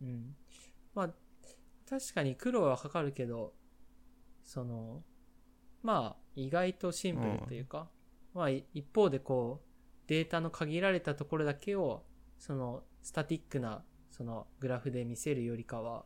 [0.03, 0.37] うん。
[0.95, 1.13] まあ、
[1.89, 3.53] 確かに苦労はかかるけど、
[4.45, 5.03] その、
[5.83, 7.89] まあ、意外とシンプルというか、
[8.33, 9.67] まあ、い一方でこう、
[10.07, 12.05] データの限られたところだけを、
[12.37, 16.05] その、スタティックな、その、グラフで見せるよりかは、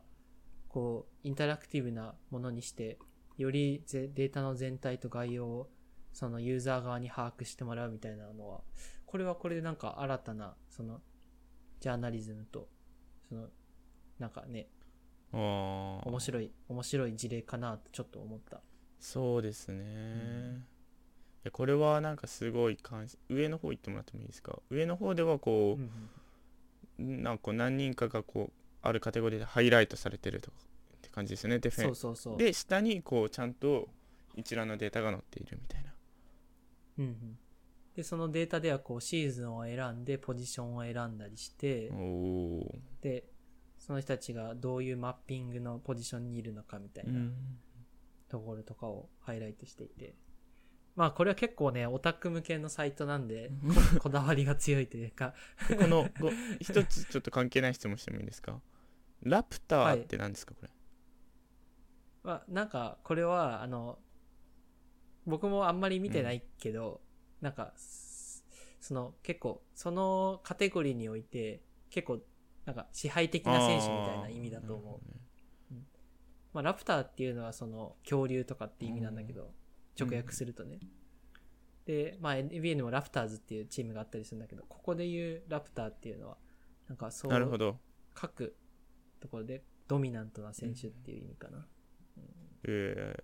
[0.68, 2.98] こう、インタラクティブなものにして、
[3.38, 5.70] よりぜデータの全体と概要を、
[6.12, 8.62] そのユーザー側に把握してもらうみたいなのは、
[9.06, 11.00] これはこれでなんか新たな、その、
[11.80, 12.68] ジャーナリズムと、
[13.28, 13.48] その、
[14.18, 14.68] なんかね、
[15.32, 18.60] 面白い、面白い事例かなとちょっと思った。
[18.98, 20.71] そうですね、い
[21.44, 24.58] やこれはなんかすごい関心上の方行ってもらってもいいですか？
[24.70, 25.78] 上の方ではこ
[26.98, 30.56] う、なんかこう何人かがこうあるカテゴリーでハイライトされてるとか
[30.96, 32.36] って感じですよねデフェン。
[32.36, 33.88] で下にこうちゃんと
[34.36, 35.92] 一覧のデータが載っているみたいな。
[36.98, 37.38] うんうん、
[37.94, 41.90] で、そのデータではこうシーズンを選んで、ポジションを選んだりして、
[43.00, 43.24] で、
[43.78, 47.34] その人たちがどういうマッピングのポジションにいるのかみたいなうん。
[48.28, 50.14] ところとかをハイライトしていて。
[50.94, 53.50] まあこれは結構ね、オタク向けのサイトなんで、
[53.94, 55.34] ここだわりが強いというか、
[55.78, 56.30] このご
[56.60, 58.60] 一つちょっと関係ない質問してもいいですか？
[59.22, 60.70] ラプターって何ですかこれ？
[62.22, 63.98] まあなんかこれは、あの、
[65.26, 67.00] 僕もあんまり見てないけど、
[67.40, 68.44] なんか、す
[68.80, 72.20] その結構、そのカテゴリーにおいて、結構、
[72.64, 75.00] なんか支配的な選手みたいな意味だと思
[75.70, 75.74] う。
[75.74, 75.78] う
[76.52, 79.52] まあ、ラプターっていうのはその恐竜とかって意味なんだけど、
[79.98, 80.80] 直訳するとね。
[81.86, 86.36] で、まあ NBA にもラプターズっていうチームがあったりするんだけど、ここで言うラプターっていうのは、
[86.88, 87.78] なんかそう、なるほど
[88.14, 88.54] 各
[89.20, 91.66] ところでドミナントな選手っていう意味かな。
[92.64, 93.16] え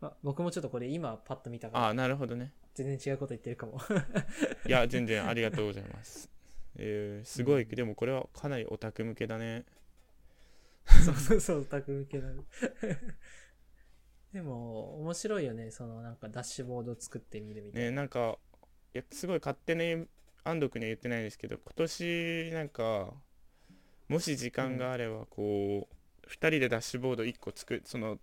[0.00, 3.80] まあ、僕もちょっとこれ今パッと見たー、から、あなるほどね全然違うこと言ってるかも。
[4.68, 6.30] いや全然ありがとうございます
[6.76, 9.64] えー、すごい、うんでもこれはかなりオタク向けだね
[11.04, 12.44] そうそうそう、オタク向けなの。
[14.34, 15.70] でも、面白いよね。
[15.70, 17.90] そのなんかダッシュボード作ってみるみたいな。
[17.90, 18.36] ねなんか
[18.92, 20.08] いやすごい勝手に
[20.42, 23.12] 安藤君には言ってないですけど今年なんか
[24.08, 28.18] もし時間があればこう、2人でダッシュボード1個作るその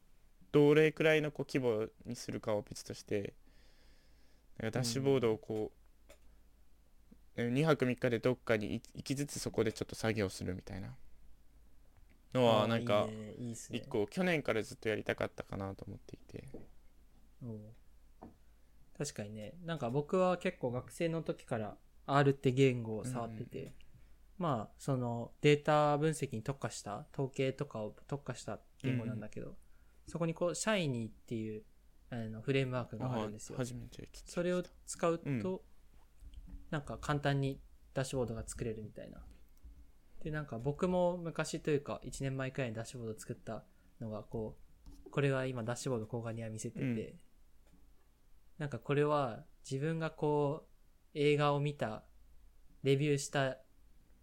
[0.52, 3.34] どれくらいのこう規模にするかを別として
[4.60, 5.72] なんかダッシュボードをこ
[7.38, 10.90] う、2泊3日でどっかに行きつつそこでちょっと作業するみたいな
[12.34, 13.88] のはなんかいいね、いいっすね1。
[13.88, 16.48] 個去年からずっとやりたかったかなと思っていて
[17.44, 17.60] うん
[18.98, 21.76] 確かにね、なんか僕は結構学生の時から
[22.06, 23.74] R って言語を触ってて、
[24.38, 29.56] まあ、そのデータ分析に特化した、統計とかを特化した言語なんだけど、
[30.08, 31.64] そこにこう、シャイニーっていう
[32.12, 33.58] あのフレームワークがあるんですよ。
[34.26, 35.60] それを使うと、うん
[36.70, 37.60] なんか簡単に
[37.94, 39.18] ダッシュボードが作れるみたいな。
[40.24, 43.64] で、なんか僕も昔というか1年前くらいにダッシュボードを作った
[44.00, 44.58] のが、こ
[45.06, 47.20] う、これは今ダッシュボード交換には見せてて、うん
[48.58, 52.04] なんかこれは自分がこう、映画を見た、
[52.84, 53.58] レビューした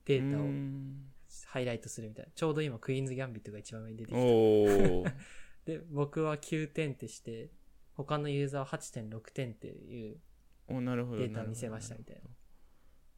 [0.04, 1.10] データうをん
[1.46, 2.30] ハイライトするみたいな。
[2.32, 4.20] ちょうど今クイーンズ・ギャンビットが一番上に出てきた。
[4.20, 5.12] おー
[5.66, 7.50] で、僕は9点ってして、
[7.94, 10.20] 他のユーザーは8.6点っていう
[10.68, 12.30] おなるほどデータを見せましたみたいな。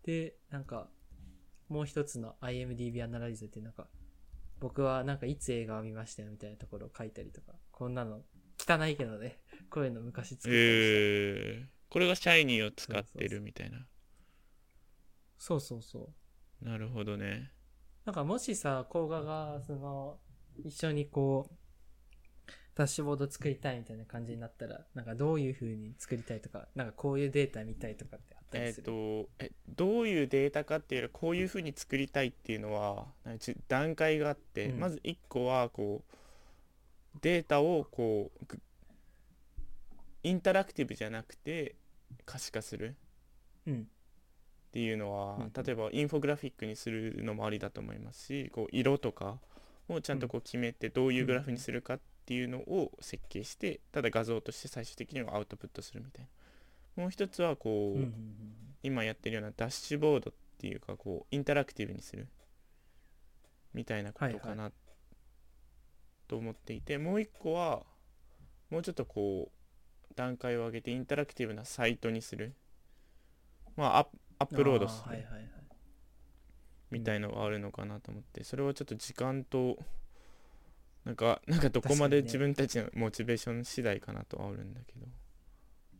[0.04, 0.90] で、なんか、
[1.70, 3.86] もう一つの IMDB アナライズってなんか、
[4.58, 8.22] 僕はなんかいつ映画を見ましたよみたいなところを書いたりとか、こんなの
[8.58, 9.38] 汚いけどね、
[9.70, 10.56] こういうの昔作ったりした。
[10.56, 13.86] えー、これがシャイニーを使ってるみたいな
[15.38, 16.12] そうそうそ
[16.60, 16.64] う。
[16.64, 17.50] なるほどね
[18.04, 20.18] なんかもしさ、甲賀が、その、
[20.64, 28.84] 一緒にこう、ダッシュボード作りたいみたいな感じになったら、なんかどういう風に作りたいとか、なんかこういうデータ見たいとかってえっ、りする。
[28.84, 33.06] とえどういうデータかっていうよりこういうふうに作りたいっていうのは
[33.68, 34.80] 段階があって、うん。
[34.80, 38.58] まず1個はこうデータをこうぐ
[40.22, 41.76] インタラクティブじゃなくて
[42.24, 42.96] 可視化する。
[43.66, 43.88] うん。
[44.70, 49.38] っていうのは、うん例えばインフォグラフィックにするのもありだと思いますしこう色とか
[49.88, 56.28] をちゃんとこう決めてどういうグラフにするかっていうのを設計してただ画像として最終的にはアウトプットするみたいな
[56.96, 58.04] もう一つはこう、
[58.82, 62.28] 今やってるようなダッシュボードっていうかこうインタラクティブにする。
[63.72, 64.72] みたいなことかな。
[66.28, 67.82] と思っていて、もう一個は
[68.70, 72.54] もうちょっとこう段階を上げてインタラクティブなサイトにする。
[73.76, 75.26] まあアップロードする。
[76.90, 78.44] みたいのがあるのかなと思って。
[78.44, 79.78] それはちょっと時間と
[81.04, 85.06] なんかなんかどこまで自分たちのモチベーション次第かなとはあるんだけど。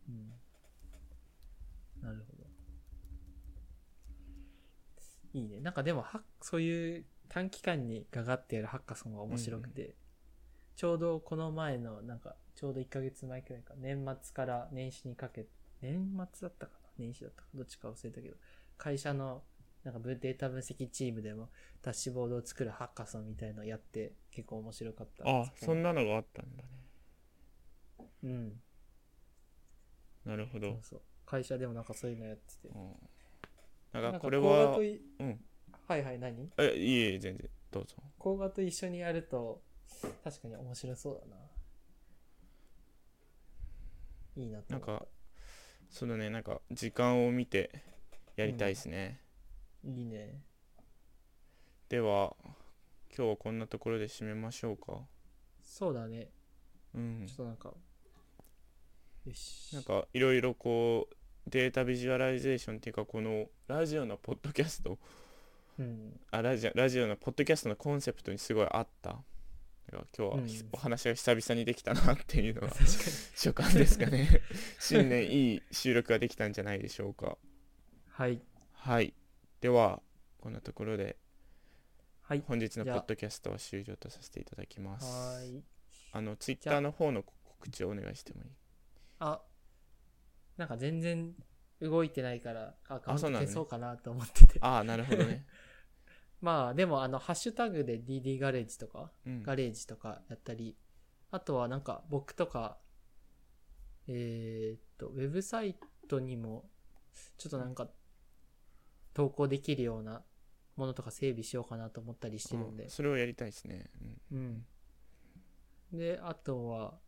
[0.09, 0.33] うん
[2.03, 2.45] なるほど。
[5.33, 5.61] いいね。
[5.61, 9.95] なんかでもは、そういう短期間にガガってやるハッカソンが面白くて、
[10.77, 15.47] ちょうどこの前の、なんか、ちょうど1ヶ月前くらいか、年末から年始にかけ、
[15.81, 16.89] 年末だったかな？
[16.99, 18.37] 年始だったかどっちか忘れたけど、
[18.77, 19.45] 会社の、
[19.85, 21.49] なんか分データ分析チームでも
[21.81, 25.25] ダッシュボードを作るハッカソンみたいのをやって結構面白かった。
[25.27, 26.69] あそんなのがあったんだね
[28.25, 28.61] うん。
[30.27, 31.03] なるほどそうそう。
[31.31, 32.69] 会社でもなんかそういうのやってて。
[32.75, 32.93] うん。
[33.93, 34.83] なんかかこれはう
[35.25, 35.45] ん。
[35.87, 36.51] はいはい何？
[36.59, 37.49] えいえいえ全然。
[37.71, 37.97] どうぞ。
[38.19, 39.63] 工画と一緒にやると
[40.25, 41.37] 確かに面白そうだな。
[44.37, 45.07] いいなとなんか
[45.89, 47.85] そうだねなんか時間を見て
[48.37, 49.21] やりたいですね、
[49.85, 50.43] いいね。
[51.89, 52.37] では
[53.17, 55.01] 今日はこんなところで締めましょうか。
[55.63, 56.31] そうだね。
[56.95, 57.27] うん。
[57.27, 57.73] ちょっとなんか
[59.27, 59.75] よし。
[59.75, 61.15] なんかいろいろこう
[61.47, 64.99] データビジュアライゼーションっていうかこのラジオのポッドキャスト。
[65.79, 66.21] うん。
[66.31, 69.17] あラジオラジオのポッドキャストのコンセプトにすごい合った。
[69.93, 70.39] 今日は
[70.71, 72.97] お話が久々にできたなっていうのが 確かに。
[73.35, 74.29] 所感ですかね。
[74.79, 77.37] 新年いい収録ができたんじゃないでしょうか。
[78.11, 78.41] はい。
[78.75, 79.15] はい。
[79.61, 80.01] では
[80.39, 81.17] こんなところで
[82.23, 82.45] はい。
[82.47, 85.07] 本日のポッドキャストは終了とさせていただきます。
[85.07, 85.65] はーい。
[86.13, 88.51] あのツイッターの方の告知をお願いしてもいい？
[89.19, 89.41] あ
[90.61, 91.33] なんか全然
[91.81, 94.59] 動いてないからアカウント消そうかなと思ってて。
[94.61, 95.47] ああなるほどね。
[96.43, 99.43] まあでもあのハッシュタグで DD ガレージとかうん。
[99.43, 100.77] ガレージとかやったり、
[101.31, 102.77] あとはなんか僕とか、
[104.07, 106.69] えーっと、ウェブサイトにも、
[107.39, 107.89] ちょっとなんか、
[109.15, 110.23] 投稿できるような
[110.77, 112.85] ものとか整備しようかなと思ったりしてるんで。
[112.85, 113.91] うん、それをやりたいですね、
[114.31, 114.67] うん。
[115.93, 115.99] うん。
[115.99, 116.99] で、あとは、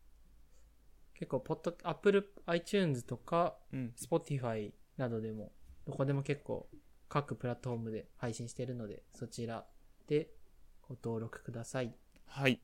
[1.14, 5.52] 結構、ポッド、Apple、iTunes とか、うん、Spotify などでも、
[5.86, 6.68] どこでも結構、
[7.08, 9.66] 各プラットフォームで配信してるので、そちら
[10.06, 10.30] で
[10.82, 11.94] ご登録ください。
[12.26, 12.60] はい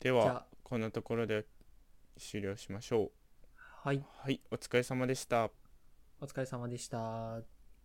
[0.00, 1.46] ではあこんなところで
[2.18, 3.10] 終了しましょう
[3.56, 4.04] はい。
[4.18, 5.50] はいお疲れ様でした
[6.20, 7.55] お疲れ様でした。